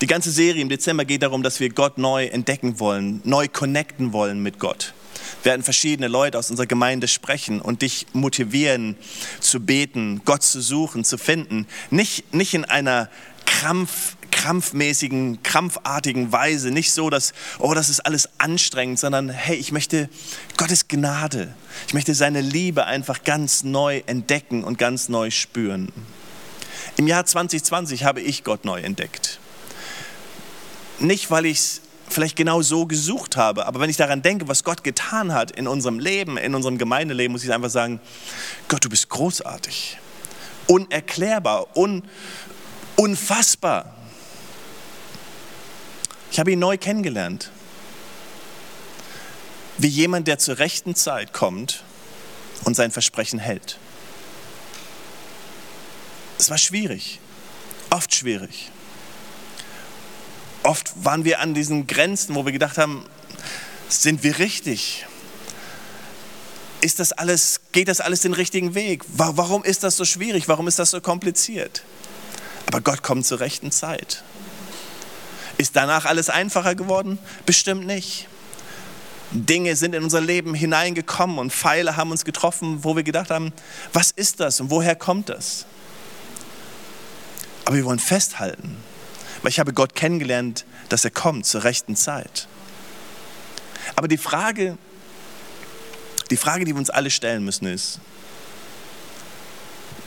Die 0.00 0.06
ganze 0.06 0.30
Serie 0.30 0.62
im 0.62 0.70
Dezember 0.70 1.04
geht 1.04 1.22
darum, 1.22 1.42
dass 1.42 1.60
wir 1.60 1.68
Gott 1.68 1.98
neu 1.98 2.24
entdecken 2.24 2.80
wollen, 2.80 3.20
neu 3.24 3.48
connecten 3.48 4.14
wollen 4.14 4.42
mit 4.42 4.58
Gott. 4.58 4.94
Wir 5.42 5.50
werden 5.50 5.62
verschiedene 5.62 6.08
Leute 6.08 6.38
aus 6.38 6.50
unserer 6.50 6.66
Gemeinde 6.66 7.06
sprechen 7.06 7.60
und 7.60 7.82
dich 7.82 8.06
motivieren 8.14 8.96
zu 9.40 9.60
beten, 9.60 10.22
Gott 10.24 10.42
zu 10.42 10.62
suchen, 10.62 11.04
zu 11.04 11.18
finden. 11.18 11.66
Nicht, 11.90 12.32
nicht 12.32 12.54
in 12.54 12.64
einer 12.64 13.10
Krampf, 13.44 14.16
krampfmäßigen, 14.30 15.42
krampfartigen 15.42 16.32
Weise. 16.32 16.70
Nicht 16.70 16.92
so, 16.92 17.10
dass, 17.10 17.34
oh, 17.58 17.74
das 17.74 17.90
ist 17.90 18.00
alles 18.00 18.30
anstrengend, 18.38 18.98
sondern 18.98 19.28
hey, 19.28 19.56
ich 19.56 19.70
möchte 19.70 20.08
Gottes 20.56 20.88
Gnade, 20.88 21.54
ich 21.88 21.92
möchte 21.92 22.14
seine 22.14 22.40
Liebe 22.40 22.86
einfach 22.86 23.22
ganz 23.24 23.64
neu 23.64 24.02
entdecken 24.06 24.64
und 24.64 24.78
ganz 24.78 25.10
neu 25.10 25.30
spüren. 25.30 25.92
Im 26.96 27.06
Jahr 27.06 27.26
2020 27.26 28.04
habe 28.04 28.22
ich 28.22 28.44
Gott 28.44 28.64
neu 28.64 28.80
entdeckt 28.80 29.40
nicht, 31.00 31.30
weil 31.30 31.46
ich 31.46 31.58
es 31.58 31.80
vielleicht 32.08 32.36
genau 32.36 32.62
so 32.62 32.86
gesucht 32.86 33.36
habe, 33.36 33.66
aber 33.66 33.80
wenn 33.80 33.90
ich 33.90 33.96
daran 33.96 34.22
denke, 34.22 34.48
was 34.48 34.64
Gott 34.64 34.82
getan 34.82 35.32
hat 35.32 35.52
in 35.52 35.66
unserem 35.66 35.98
Leben, 35.98 36.36
in 36.36 36.54
unserem 36.54 36.76
Gemeindeleben, 36.76 37.32
muss 37.32 37.44
ich 37.44 37.52
einfach 37.52 37.70
sagen, 37.70 38.00
Gott, 38.68 38.84
du 38.84 38.88
bist 38.88 39.08
großartig, 39.08 39.98
unerklärbar, 40.66 41.76
un, 41.76 42.02
unfassbar. 42.96 43.94
Ich 46.32 46.38
habe 46.38 46.52
ihn 46.52 46.58
neu 46.58 46.78
kennengelernt. 46.78 47.50
Wie 49.78 49.88
jemand, 49.88 50.28
der 50.28 50.38
zur 50.38 50.58
rechten 50.58 50.94
Zeit 50.94 51.32
kommt 51.32 51.84
und 52.64 52.74
sein 52.74 52.90
Versprechen 52.90 53.38
hält. 53.38 53.78
Es 56.38 56.50
war 56.50 56.58
schwierig, 56.58 57.20
oft 57.90 58.14
schwierig 58.14 58.70
oft 60.70 60.92
waren 61.04 61.24
wir 61.24 61.40
an 61.40 61.52
diesen 61.52 61.88
Grenzen, 61.88 62.36
wo 62.36 62.44
wir 62.44 62.52
gedacht 62.52 62.78
haben, 62.78 63.04
sind 63.88 64.22
wir 64.22 64.38
richtig? 64.38 65.04
Ist 66.80 67.00
das 67.00 67.10
alles, 67.10 67.60
geht 67.72 67.88
das 67.88 68.00
alles 68.00 68.20
den 68.20 68.34
richtigen 68.34 68.76
Weg? 68.76 69.02
Warum 69.08 69.64
ist 69.64 69.82
das 69.82 69.96
so 69.96 70.04
schwierig? 70.04 70.46
Warum 70.46 70.68
ist 70.68 70.78
das 70.78 70.90
so 70.90 71.00
kompliziert? 71.00 71.82
Aber 72.68 72.80
Gott 72.80 73.02
kommt 73.02 73.26
zur 73.26 73.40
rechten 73.40 73.72
Zeit. 73.72 74.22
Ist 75.58 75.74
danach 75.74 76.04
alles 76.04 76.30
einfacher 76.30 76.76
geworden? 76.76 77.18
Bestimmt 77.46 77.84
nicht. 77.84 78.28
Dinge 79.32 79.74
sind 79.74 79.92
in 79.96 80.04
unser 80.04 80.20
Leben 80.20 80.54
hineingekommen 80.54 81.38
und 81.38 81.52
Pfeile 81.52 81.96
haben 81.96 82.12
uns 82.12 82.24
getroffen, 82.24 82.84
wo 82.84 82.94
wir 82.94 83.02
gedacht 83.02 83.30
haben, 83.30 83.52
was 83.92 84.12
ist 84.12 84.38
das 84.38 84.60
und 84.60 84.70
woher 84.70 84.94
kommt 84.94 85.30
das? 85.30 85.66
Aber 87.64 87.74
wir 87.74 87.84
wollen 87.84 87.98
festhalten 87.98 88.76
weil 89.42 89.50
ich 89.50 89.60
habe 89.60 89.72
Gott 89.72 89.94
kennengelernt, 89.94 90.64
dass 90.88 91.04
er 91.04 91.10
kommt 91.10 91.46
zur 91.46 91.64
rechten 91.64 91.96
Zeit. 91.96 92.48
Aber 93.96 94.08
die 94.08 94.18
Frage, 94.18 94.76
die 96.30 96.36
Frage, 96.36 96.64
die 96.64 96.72
wir 96.72 96.78
uns 96.78 96.90
alle 96.90 97.10
stellen 97.10 97.44
müssen, 97.44 97.66
ist, 97.66 98.00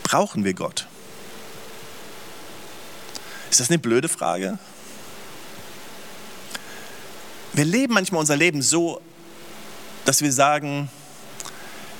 brauchen 0.04 0.44
wir 0.44 0.54
Gott? 0.54 0.88
Ist 3.50 3.60
das 3.60 3.70
eine 3.70 3.80
blöde 3.80 4.10
Frage? 4.10 4.58
Wir 7.54 7.66
leben 7.66 7.94
manchmal 7.94 8.20
unser 8.20 8.36
Leben 8.36 8.62
so, 8.62 9.00
dass 10.06 10.22
wir 10.22 10.32
sagen, 10.32 10.90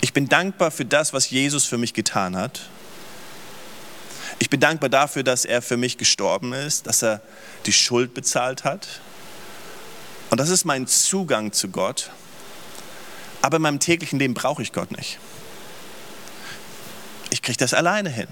ich 0.02 0.14
bin 0.14 0.28
dankbar 0.28 0.72
für 0.72 0.86
das, 0.86 1.14
was 1.14 1.30
Jesus 1.30 1.66
für 1.66 1.78
mich 1.78 1.94
getan 1.94 2.36
hat. 2.36 2.62
Ich 4.44 4.50
bin 4.50 4.60
dankbar 4.60 4.90
dafür, 4.90 5.24
dass 5.24 5.46
er 5.46 5.62
für 5.62 5.78
mich 5.78 5.98
gestorben 5.98 6.52
ist, 6.52 6.86
dass 6.86 7.02
er 7.02 7.22
die 7.66 7.72
Schuld 7.72 8.14
bezahlt 8.14 8.66
hat. 8.66 9.00
Und 10.32 10.38
das 10.38 10.50
ist 10.50 10.66
mein 10.66 10.86
Zugang 10.86 11.54
zu 11.54 11.70
Gott. 11.70 12.12
Aber 13.42 13.56
in 13.56 13.62
meinem 13.62 13.80
täglichen 13.80 14.20
Leben 14.20 14.34
brauche 14.34 14.62
ich 14.62 14.74
Gott 14.74 14.92
nicht. 14.92 15.18
Ich 17.30 17.42
kriege 17.42 17.58
das 17.58 17.74
alleine 17.74 18.10
hin. 18.10 18.28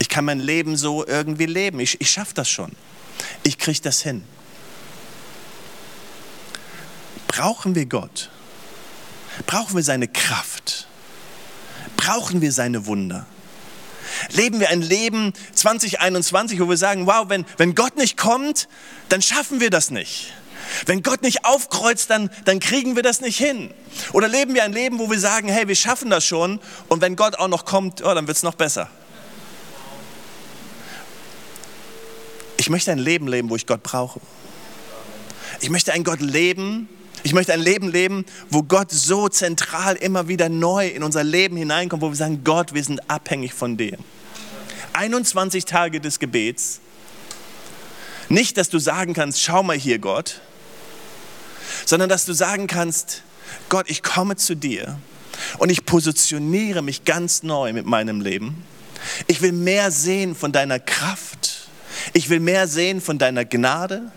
Ich 0.00 0.10
kann 0.10 0.26
mein 0.26 0.38
Leben 0.38 0.76
so 0.76 1.06
irgendwie 1.06 1.46
leben. 1.46 1.80
Ich, 1.80 1.98
ich 1.98 2.10
schaffe 2.10 2.34
das 2.34 2.50
schon. 2.50 2.72
Ich 3.42 3.56
kriege 3.56 3.80
das 3.80 4.02
hin. 4.02 4.24
Brauchen 7.26 7.74
wir 7.74 7.86
Gott? 7.86 8.28
Brauchen 9.46 9.76
wir 9.76 9.82
seine 9.82 10.08
Kraft? 10.08 10.88
Brauchen 11.96 12.42
wir 12.42 12.52
seine 12.52 12.84
Wunder? 12.84 13.26
Leben 14.30 14.60
wir 14.60 14.70
ein 14.70 14.82
Leben 14.82 15.32
2021, 15.54 16.60
wo 16.60 16.68
wir 16.68 16.76
sagen, 16.76 17.06
wow, 17.06 17.28
wenn, 17.28 17.44
wenn 17.56 17.74
Gott 17.74 17.96
nicht 17.96 18.16
kommt, 18.16 18.68
dann 19.08 19.22
schaffen 19.22 19.60
wir 19.60 19.70
das 19.70 19.90
nicht. 19.90 20.32
Wenn 20.86 21.02
Gott 21.02 21.22
nicht 21.22 21.44
aufkreuzt, 21.44 22.10
dann, 22.10 22.30
dann 22.44 22.60
kriegen 22.60 22.96
wir 22.96 23.02
das 23.02 23.20
nicht 23.20 23.36
hin. 23.36 23.72
Oder 24.12 24.28
leben 24.28 24.54
wir 24.54 24.64
ein 24.64 24.72
Leben, 24.72 24.98
wo 24.98 25.10
wir 25.10 25.18
sagen, 25.18 25.48
hey, 25.48 25.68
wir 25.68 25.74
schaffen 25.74 26.10
das 26.10 26.24
schon 26.24 26.60
und 26.88 27.02
wenn 27.02 27.16
Gott 27.16 27.36
auch 27.36 27.48
noch 27.48 27.64
kommt, 27.64 28.02
oh, 28.02 28.14
dann 28.14 28.26
wird 28.26 28.36
es 28.36 28.42
noch 28.42 28.54
besser. 28.54 28.88
Ich 32.56 32.70
möchte 32.70 32.92
ein 32.92 32.98
Leben 32.98 33.26
leben, 33.26 33.50
wo 33.50 33.56
ich 33.56 33.66
Gott 33.66 33.82
brauche. 33.82 34.20
Ich 35.60 35.68
möchte 35.68 35.92
ein 35.92 36.04
Gott 36.04 36.20
leben, 36.20 36.88
ich 37.22 37.32
möchte 37.34 37.52
ein 37.52 37.60
Leben 37.60 37.90
leben, 37.90 38.24
wo 38.50 38.62
Gott 38.62 38.90
so 38.90 39.28
zentral 39.28 39.96
immer 39.96 40.28
wieder 40.28 40.48
neu 40.48 40.88
in 40.88 41.02
unser 41.02 41.22
Leben 41.22 41.56
hineinkommt, 41.56 42.02
wo 42.02 42.08
wir 42.08 42.16
sagen, 42.16 42.42
Gott, 42.44 42.74
wir 42.74 42.82
sind 42.82 43.08
abhängig 43.08 43.54
von 43.54 43.76
dir. 43.76 43.96
21 44.92 45.64
Tage 45.64 46.00
des 46.00 46.18
Gebets. 46.18 46.80
Nicht, 48.28 48.56
dass 48.56 48.68
du 48.68 48.78
sagen 48.78 49.14
kannst, 49.14 49.40
schau 49.40 49.62
mal 49.62 49.76
hier, 49.76 49.98
Gott, 49.98 50.40
sondern 51.84 52.08
dass 52.08 52.24
du 52.24 52.32
sagen 52.32 52.66
kannst, 52.66 53.22
Gott, 53.68 53.88
ich 53.88 54.02
komme 54.02 54.36
zu 54.36 54.54
dir 54.54 54.98
und 55.58 55.70
ich 55.70 55.84
positioniere 55.84 56.82
mich 56.82 57.04
ganz 57.04 57.42
neu 57.42 57.72
mit 57.72 57.86
meinem 57.86 58.20
Leben. 58.20 58.64
Ich 59.26 59.42
will 59.42 59.52
mehr 59.52 59.90
sehen 59.90 60.34
von 60.34 60.52
deiner 60.52 60.78
Kraft. 60.78 61.68
Ich 62.12 62.30
will 62.30 62.40
mehr 62.40 62.68
sehen 62.68 63.00
von 63.00 63.18
deiner 63.18 63.44
Gnade. 63.44 64.12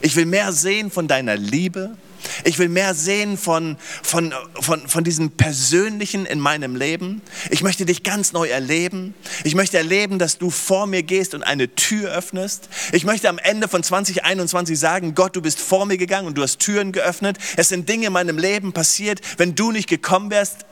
Ich 0.00 0.16
will 0.16 0.26
mehr 0.26 0.52
sehen 0.52 0.90
von 0.90 1.08
deiner 1.08 1.36
Liebe. 1.36 1.96
Ich 2.44 2.58
will 2.58 2.68
mehr 2.68 2.94
sehen 2.94 3.36
von, 3.36 3.76
von, 4.02 4.32
von, 4.60 4.86
von 4.88 5.04
diesem 5.04 5.30
Persönlichen 5.30 6.26
in 6.26 6.40
meinem 6.40 6.76
Leben. 6.76 7.22
Ich 7.50 7.62
möchte 7.62 7.86
dich 7.86 8.02
ganz 8.02 8.32
neu 8.32 8.48
erleben. 8.48 9.14
Ich 9.44 9.54
möchte 9.54 9.78
erleben, 9.78 10.18
dass 10.18 10.38
du 10.38 10.50
vor 10.50 10.86
mir 10.86 11.02
gehst 11.02 11.34
und 11.34 11.42
eine 11.42 11.74
Tür 11.74 12.10
öffnest. 12.10 12.68
Ich 12.92 13.04
möchte 13.04 13.28
am 13.28 13.38
Ende 13.38 13.68
von 13.68 13.82
2021 13.82 14.78
sagen, 14.78 15.14
Gott, 15.14 15.36
du 15.36 15.42
bist 15.42 15.60
vor 15.60 15.86
mir 15.86 15.96
gegangen 15.96 16.26
und 16.26 16.38
du 16.38 16.42
hast 16.42 16.58
Türen 16.58 16.92
geöffnet. 16.92 17.38
Es 17.56 17.68
sind 17.68 17.88
Dinge 17.88 18.06
in 18.08 18.12
meinem 18.12 18.38
Leben 18.38 18.72
passiert, 18.72 19.20
wenn 19.38 19.54
du 19.54 19.72
nicht 19.72 19.88
gekommen 19.88 20.30
wärst, 20.30 20.66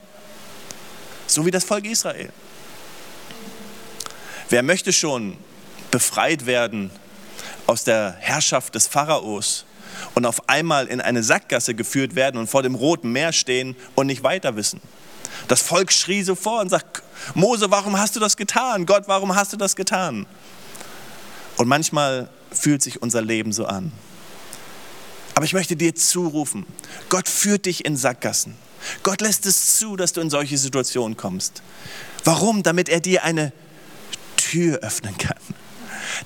so 1.26 1.46
wie 1.46 1.50
das 1.50 1.64
Volk 1.64 1.86
Israel. 1.86 2.30
Wer 4.48 4.62
möchte 4.62 4.92
schon 4.92 5.36
befreit 5.90 6.46
werden 6.46 6.90
aus 7.66 7.84
der 7.84 8.16
Herrschaft 8.18 8.74
des 8.74 8.88
Pharaos 8.88 9.64
und 10.14 10.26
auf 10.26 10.48
einmal 10.48 10.87
in 10.87 11.00
eine 11.00 11.22
Sackgasse 11.22 11.74
geführt 11.74 12.14
werden 12.14 12.38
und 12.38 12.48
vor 12.48 12.62
dem 12.62 12.74
Roten 12.74 13.12
Meer 13.12 13.33
stehen 13.33 13.76
und 13.94 14.07
nicht 14.07 14.22
weiter 14.22 14.57
wissen? 14.57 14.81
Das 15.48 15.62
Volk 15.62 15.92
schrie 15.92 16.22
so 16.22 16.35
vor 16.35 16.61
und 16.61 16.68
sagt, 16.68 17.03
Mose, 17.35 17.70
warum 17.70 17.98
hast 17.98 18.16
du 18.16 18.20
das 18.20 18.37
getan? 18.37 18.87
Gott, 18.87 19.05
warum 19.07 19.35
hast 19.35 19.53
du 19.53 19.57
das 19.57 19.76
getan? 19.76 20.26
Und 21.57 21.68
manchmal 21.68 22.29
fühlt 22.53 22.83
sich 22.83 23.03
unser 23.03 23.22
Leben 23.22 23.53
so 23.53 23.66
an. 23.66 23.92
Aber 25.35 25.44
ich 25.44 25.53
möchte 25.53 25.76
dir 25.76 25.94
zurufen, 25.94 26.66
Gott 27.09 27.29
führt 27.29 27.66
dich 27.66 27.85
in 27.85 27.96
Sackgassen. 27.96 28.55
Gott 29.03 29.20
lässt 29.20 29.46
es 29.46 29.79
zu, 29.79 29.96
dass 29.96 30.12
du 30.12 30.20
in 30.20 30.31
solche 30.31 30.59
Situationen 30.59 31.16
kommst. 31.16 31.62
Warum? 32.24 32.62
Damit 32.62 32.88
er 32.88 33.00
dir 33.00 33.24
eine 33.24 33.53
Tür 34.37 34.79
öffnen 34.79 35.16
kann. 35.18 35.37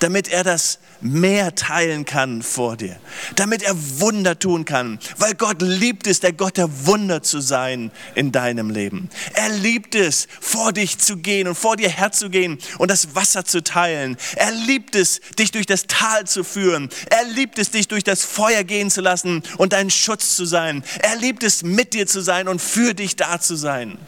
Damit 0.00 0.28
er 0.28 0.44
das 0.44 0.78
Meer 1.00 1.54
teilen 1.54 2.06
kann 2.06 2.42
vor 2.42 2.78
dir. 2.78 2.96
Damit 3.36 3.62
er 3.62 3.74
Wunder 4.00 4.38
tun 4.38 4.64
kann. 4.64 4.98
Weil 5.18 5.34
Gott 5.34 5.60
liebt 5.60 6.06
es, 6.06 6.20
der 6.20 6.32
Gott 6.32 6.56
der 6.56 6.86
Wunder 6.86 7.22
zu 7.22 7.40
sein 7.40 7.90
in 8.14 8.32
deinem 8.32 8.70
Leben. 8.70 9.10
Er 9.34 9.50
liebt 9.50 9.94
es, 9.94 10.28
vor 10.40 10.72
dich 10.72 10.98
zu 10.98 11.18
gehen 11.18 11.46
und 11.46 11.56
vor 11.56 11.76
dir 11.76 11.90
herzugehen 11.90 12.58
und 12.78 12.90
das 12.90 13.14
Wasser 13.14 13.44
zu 13.44 13.62
teilen. 13.62 14.16
Er 14.36 14.52
liebt 14.52 14.94
es, 14.96 15.20
dich 15.38 15.50
durch 15.50 15.66
das 15.66 15.86
Tal 15.86 16.26
zu 16.26 16.42
führen. 16.42 16.88
Er 17.10 17.24
liebt 17.24 17.58
es, 17.58 17.70
dich 17.70 17.88
durch 17.88 18.04
das 18.04 18.24
Feuer 18.24 18.64
gehen 18.64 18.90
zu 18.90 19.02
lassen 19.02 19.42
und 19.58 19.74
dein 19.74 19.90
Schutz 19.90 20.36
zu 20.36 20.46
sein. 20.46 20.82
Er 21.02 21.16
liebt 21.16 21.42
es, 21.42 21.62
mit 21.62 21.92
dir 21.92 22.06
zu 22.06 22.22
sein 22.22 22.48
und 22.48 22.62
für 22.62 22.94
dich 22.94 23.16
da 23.16 23.40
zu 23.40 23.56
sein. 23.56 23.98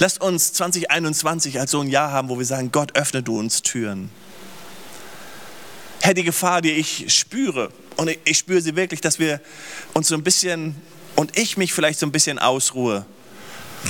Lasst 0.00 0.22
uns 0.22 0.54
2021 0.54 1.60
als 1.60 1.72
so 1.72 1.80
ein 1.82 1.88
Jahr 1.88 2.10
haben, 2.10 2.30
wo 2.30 2.38
wir 2.38 2.46
sagen, 2.46 2.72
Gott, 2.72 2.96
öffne 2.96 3.22
du 3.22 3.38
uns 3.38 3.60
Türen. 3.60 4.08
Herr, 6.00 6.14
die 6.14 6.24
Gefahr, 6.24 6.62
die 6.62 6.70
ich 6.70 7.14
spüre, 7.14 7.70
und 7.98 8.10
ich 8.24 8.38
spüre 8.38 8.62
sie 8.62 8.74
wirklich, 8.76 9.02
dass 9.02 9.18
wir 9.18 9.42
uns 9.92 10.08
so 10.08 10.14
ein 10.14 10.22
bisschen, 10.22 10.74
und 11.16 11.36
ich 11.36 11.58
mich 11.58 11.74
vielleicht 11.74 11.98
so 11.98 12.06
ein 12.06 12.12
bisschen 12.12 12.38
ausruhe. 12.38 13.04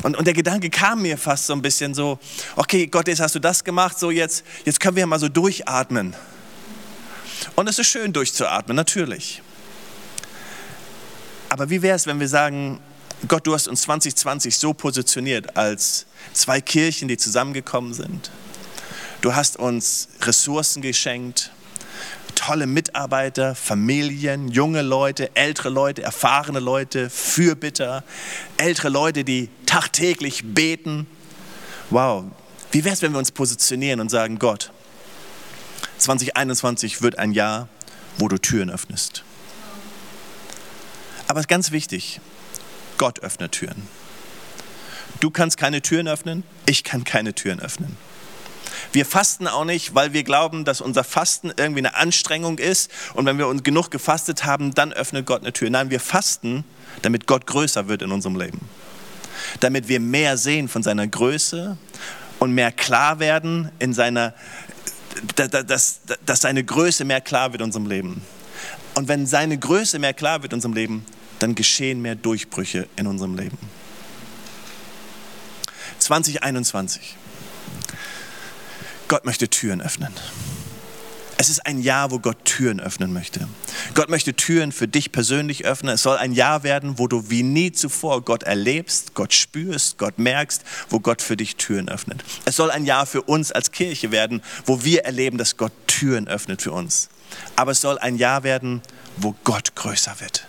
Und, 0.03 0.17
und 0.17 0.25
der 0.25 0.35
Gedanke 0.35 0.69
kam 0.69 1.03
mir 1.03 1.17
fast 1.17 1.47
so 1.47 1.53
ein 1.53 1.63
bisschen 1.63 1.95
so, 1.95 2.19
okay, 2.57 2.89
Gott, 2.89 3.07
jetzt 3.07 3.21
hast 3.21 3.37
du 3.37 3.39
das 3.39 3.63
gemacht, 3.63 3.97
so 3.97 4.11
jetzt, 4.11 4.45
jetzt 4.65 4.81
können 4.81 4.97
wir 4.97 5.07
mal 5.07 5.21
so 5.21 5.29
durchatmen. 5.29 6.17
Und 7.55 7.69
es 7.69 7.79
ist 7.79 7.87
schön 7.87 8.13
durchzuatmen, 8.13 8.75
natürlich. 8.75 9.43
Aber 11.51 11.71
wie 11.71 11.83
wäre 11.83 11.95
es, 11.95 12.09
wenn 12.09 12.19
wir 12.19 12.29
sagen, 12.29 12.81
Gott, 13.29 13.47
du 13.47 13.53
hast 13.53 13.69
uns 13.69 13.83
2020 13.83 14.57
so 14.57 14.73
positioniert 14.73 15.57
als 15.57 16.07
zwei 16.33 16.61
Kirchen, 16.61 17.07
die 17.07 17.19
zusammengekommen 17.19 17.93
sind. 17.93 18.31
Du 19.21 19.35
hast 19.35 19.59
uns 19.59 20.09
Ressourcen 20.23 20.81
geschenkt, 20.81 21.53
tolle 22.35 22.67
Mitarbeiter, 22.67 23.55
Familien, 23.55 24.49
junge 24.49 24.81
Leute, 24.81 25.37
ältere 25.37 25.69
Leute, 25.69 26.03
erfahrene 26.03 26.61
Leute, 26.61 27.11
Fürbitter, 27.11 28.05
ältere 28.57 28.89
Leute, 28.89 29.23
die 29.23 29.51
tagtäglich 29.67 30.55
beten. 30.55 31.07
Wow, 31.91 32.25
wie 32.73 32.85
wäre 32.85 32.95
es, 32.95 33.03
wenn 33.03 33.13
wir 33.13 33.19
uns 33.19 33.33
positionieren 33.33 34.01
und 34.01 34.11
sagen, 34.11 34.39
Gott, 34.39 34.73
2021 35.99 37.03
wird 37.03 37.19
ein 37.19 37.33
Jahr, 37.33 37.69
wo 38.17 38.29
du 38.29 38.39
Türen 38.39 38.71
öffnest. 38.71 39.25
Aber 41.29 41.43
ganz 41.43 41.71
wichtig, 41.71 42.21
Gott 43.01 43.21
öffnet 43.21 43.53
Türen. 43.53 43.89
Du 45.21 45.31
kannst 45.31 45.57
keine 45.57 45.81
Türen 45.81 46.07
öffnen, 46.07 46.45
ich 46.67 46.85
kann 46.85 47.03
keine 47.03 47.35
Türen 47.35 47.59
öffnen. 47.59 47.97
Wir 48.93 49.07
fasten 49.07 49.49
auch 49.49 49.65
nicht, 49.65 49.95
weil 49.95 50.13
wir 50.13 50.23
glauben, 50.23 50.67
dass 50.67 50.83
unser 50.83 51.03
Fasten 51.03 51.51
irgendwie 51.57 51.79
eine 51.79 51.97
Anstrengung 51.97 52.59
ist 52.59 52.91
und 53.15 53.25
wenn 53.25 53.39
wir 53.39 53.49
uns 53.49 53.63
genug 53.63 53.91
gefastet 53.91 54.45
haben, 54.45 54.75
dann 54.75 54.93
öffnet 54.93 55.25
Gott 55.25 55.41
eine 55.41 55.55
Tür. 55.55 55.71
Nein, 55.71 55.89
wir 55.89 55.99
fasten, 55.99 56.63
damit 57.01 57.27
Gott 57.27 57.47
größer 57.47 57.89
wird 57.89 58.03
in 58.03 58.13
unserem 58.13 58.37
Leben. 58.37 58.61
Damit 59.61 59.89
wir 59.89 59.99
mehr 59.99 60.37
sehen 60.37 60.69
von 60.69 60.83
seiner 60.83 61.07
Größe 61.07 61.79
und 62.39 62.53
mehr 62.53 62.71
klar 62.71 63.19
werden 63.19 63.73
in 63.79 63.95
seiner, 63.95 64.35
dass, 65.37 66.01
dass 66.27 66.41
seine 66.43 66.65
Größe 66.65 67.07
mehr 67.07 67.23
klar 67.23 67.53
wird 67.53 67.63
in 67.63 67.69
unserem 67.69 67.87
Leben. 67.87 68.21
Und 68.93 69.09
wenn 69.09 69.27
seine 69.27 69.57
Größe 69.57 69.99
mehr 69.99 70.13
klar 70.13 70.43
wird 70.43 70.53
in 70.53 70.59
unserem 70.59 70.75
Leben, 70.75 71.07
dann 71.41 71.55
geschehen 71.55 72.01
mehr 72.01 72.15
Durchbrüche 72.15 72.87
in 72.97 73.07
unserem 73.07 73.37
Leben. 73.37 73.59
2021. 75.99 77.17
Gott 79.09 79.25
möchte 79.25 79.49
Türen 79.49 79.81
öffnen. 79.83 80.15
Es 81.37 81.49
ist 81.49 81.65
ein 81.65 81.81
Jahr, 81.81 82.11
wo 82.11 82.19
Gott 82.19 82.45
Türen 82.45 82.81
öffnen 82.81 83.15
möchte. 83.15 83.49
Gott 83.95 84.11
möchte 84.11 84.35
Türen 84.35 84.73
für 84.73 84.87
dich 84.87 85.11
persönlich 85.11 85.65
öffnen. 85.65 85.95
Es 85.95 86.03
soll 86.03 86.19
ein 86.19 86.33
Jahr 86.33 86.65
werden, 86.65 86.99
wo 86.99 87.09
du 87.09 87.31
wie 87.31 87.43
nie 87.43 87.73
zuvor 87.73 88.23
Gott 88.23 88.43
erlebst, 88.43 89.15
Gott 89.15 89.33
spürst, 89.33 89.97
Gott 89.97 90.19
merkst, 90.19 90.63
wo 90.91 91.01
Gott 91.01 91.23
für 91.23 91.39
dich 91.39 91.57
Türen 91.57 91.89
öffnet. 91.89 92.23
Es 92.45 92.57
soll 92.57 92.71
ein 92.71 92.85
Jahr 92.85 93.07
für 93.07 93.23
uns 93.23 93.53
als 93.53 93.73
Kirche 93.73 94.13
werden, 94.13 94.43
wo 94.67 94.85
wir 94.85 95.07
erleben, 95.07 95.39
dass 95.39 95.57
Gott 95.57 95.73
Türen 95.87 96.29
öffnet 96.29 96.61
für 96.61 96.73
uns. 96.73 97.09
Aber 97.57 97.71
es 97.71 97.81
soll 97.81 97.99
ein 97.99 98.19
Jahr 98.19 98.43
werden, 98.43 98.83
wo 99.17 99.35
Gott 99.43 99.75
größer 99.75 100.21
wird. 100.21 100.47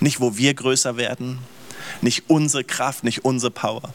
Nicht, 0.00 0.20
wo 0.20 0.36
wir 0.36 0.54
größer 0.54 0.96
werden, 0.96 1.38
nicht 2.00 2.24
unsere 2.28 2.64
Kraft, 2.64 3.04
nicht 3.04 3.24
unsere 3.24 3.50
Power, 3.50 3.92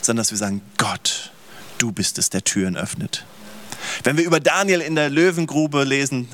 sondern 0.00 0.22
dass 0.22 0.30
wir 0.30 0.38
sagen, 0.38 0.62
Gott, 0.78 1.32
du 1.78 1.92
bist 1.92 2.18
es, 2.18 2.30
der 2.30 2.44
Türen 2.44 2.76
öffnet. 2.76 3.24
Wenn 4.04 4.16
wir 4.16 4.24
über 4.24 4.40
Daniel 4.40 4.80
in 4.80 4.94
der 4.94 5.10
Löwengrube 5.10 5.84
lesen, 5.84 6.28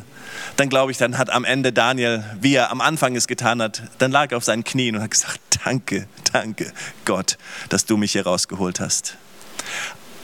dann 0.56 0.68
glaube 0.68 0.92
ich, 0.92 0.98
dann 0.98 1.18
hat 1.18 1.30
am 1.30 1.44
Ende 1.44 1.72
Daniel, 1.72 2.24
wie 2.40 2.54
er 2.54 2.70
am 2.70 2.80
Anfang 2.80 3.16
es 3.16 3.26
getan 3.26 3.62
hat, 3.62 3.82
dann 3.98 4.10
lag 4.10 4.30
er 4.30 4.36
auf 4.36 4.44
seinen 4.44 4.64
Knien 4.64 4.96
und 4.96 5.02
hat 5.02 5.10
gesagt, 5.10 5.40
danke, 5.64 6.06
danke 6.32 6.72
Gott, 7.04 7.38
dass 7.68 7.86
du 7.86 7.96
mich 7.96 8.12
hier 8.12 8.24
rausgeholt 8.24 8.80
hast. 8.80 9.16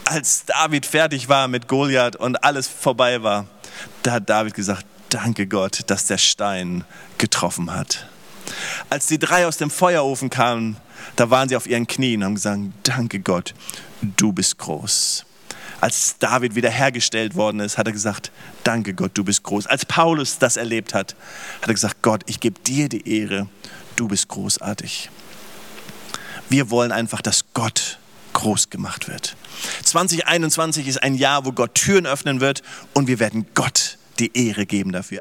Als 0.04 0.44
David 0.44 0.84
fertig 0.84 1.28
war 1.28 1.48
mit 1.48 1.66
Goliath 1.66 2.16
und 2.16 2.44
alles 2.44 2.68
vorbei 2.68 3.22
war, 3.22 3.46
da 4.02 4.12
hat 4.12 4.28
David 4.28 4.54
gesagt, 4.54 4.84
danke 5.08 5.46
Gott, 5.46 5.80
dass 5.86 6.06
der 6.06 6.18
Stein 6.18 6.84
getroffen 7.18 7.72
hat. 7.74 8.06
Als 8.90 9.06
die 9.06 9.18
drei 9.18 9.46
aus 9.46 9.56
dem 9.56 9.70
Feuerofen 9.70 10.30
kamen, 10.30 10.76
da 11.16 11.30
waren 11.30 11.48
sie 11.48 11.56
auf 11.56 11.66
ihren 11.66 11.86
Knien 11.86 12.22
und 12.22 12.26
haben 12.26 12.34
gesagt, 12.34 12.60
danke 12.82 13.20
Gott, 13.20 13.54
du 14.02 14.32
bist 14.32 14.58
groß. 14.58 15.24
Als 15.80 16.16
David 16.18 16.54
wiederhergestellt 16.54 17.34
worden 17.34 17.60
ist, 17.60 17.76
hat 17.76 17.86
er 17.86 17.92
gesagt, 17.92 18.30
danke 18.62 18.94
Gott, 18.94 19.10
du 19.14 19.24
bist 19.24 19.42
groß. 19.42 19.66
Als 19.66 19.84
Paulus 19.84 20.38
das 20.38 20.56
erlebt 20.56 20.94
hat, 20.94 21.14
hat 21.60 21.68
er 21.68 21.74
gesagt, 21.74 22.02
Gott, 22.02 22.22
ich 22.26 22.40
gebe 22.40 22.58
dir 22.60 22.88
die 22.88 23.06
Ehre, 23.20 23.48
du 23.96 24.08
bist 24.08 24.28
großartig. 24.28 25.10
Wir 26.48 26.70
wollen 26.70 26.92
einfach, 26.92 27.20
dass 27.20 27.44
Gott 27.52 27.98
groß 28.32 28.70
gemacht 28.70 29.08
wird. 29.08 29.36
2021 29.84 30.88
ist 30.88 31.02
ein 31.02 31.14
Jahr, 31.14 31.44
wo 31.44 31.52
Gott 31.52 31.74
Türen 31.74 32.06
öffnen 32.06 32.40
wird 32.40 32.62
und 32.92 33.06
wir 33.06 33.18
werden 33.18 33.46
Gott 33.54 33.98
die 34.18 34.36
Ehre 34.36 34.66
geben 34.66 34.92
dafür. 34.92 35.20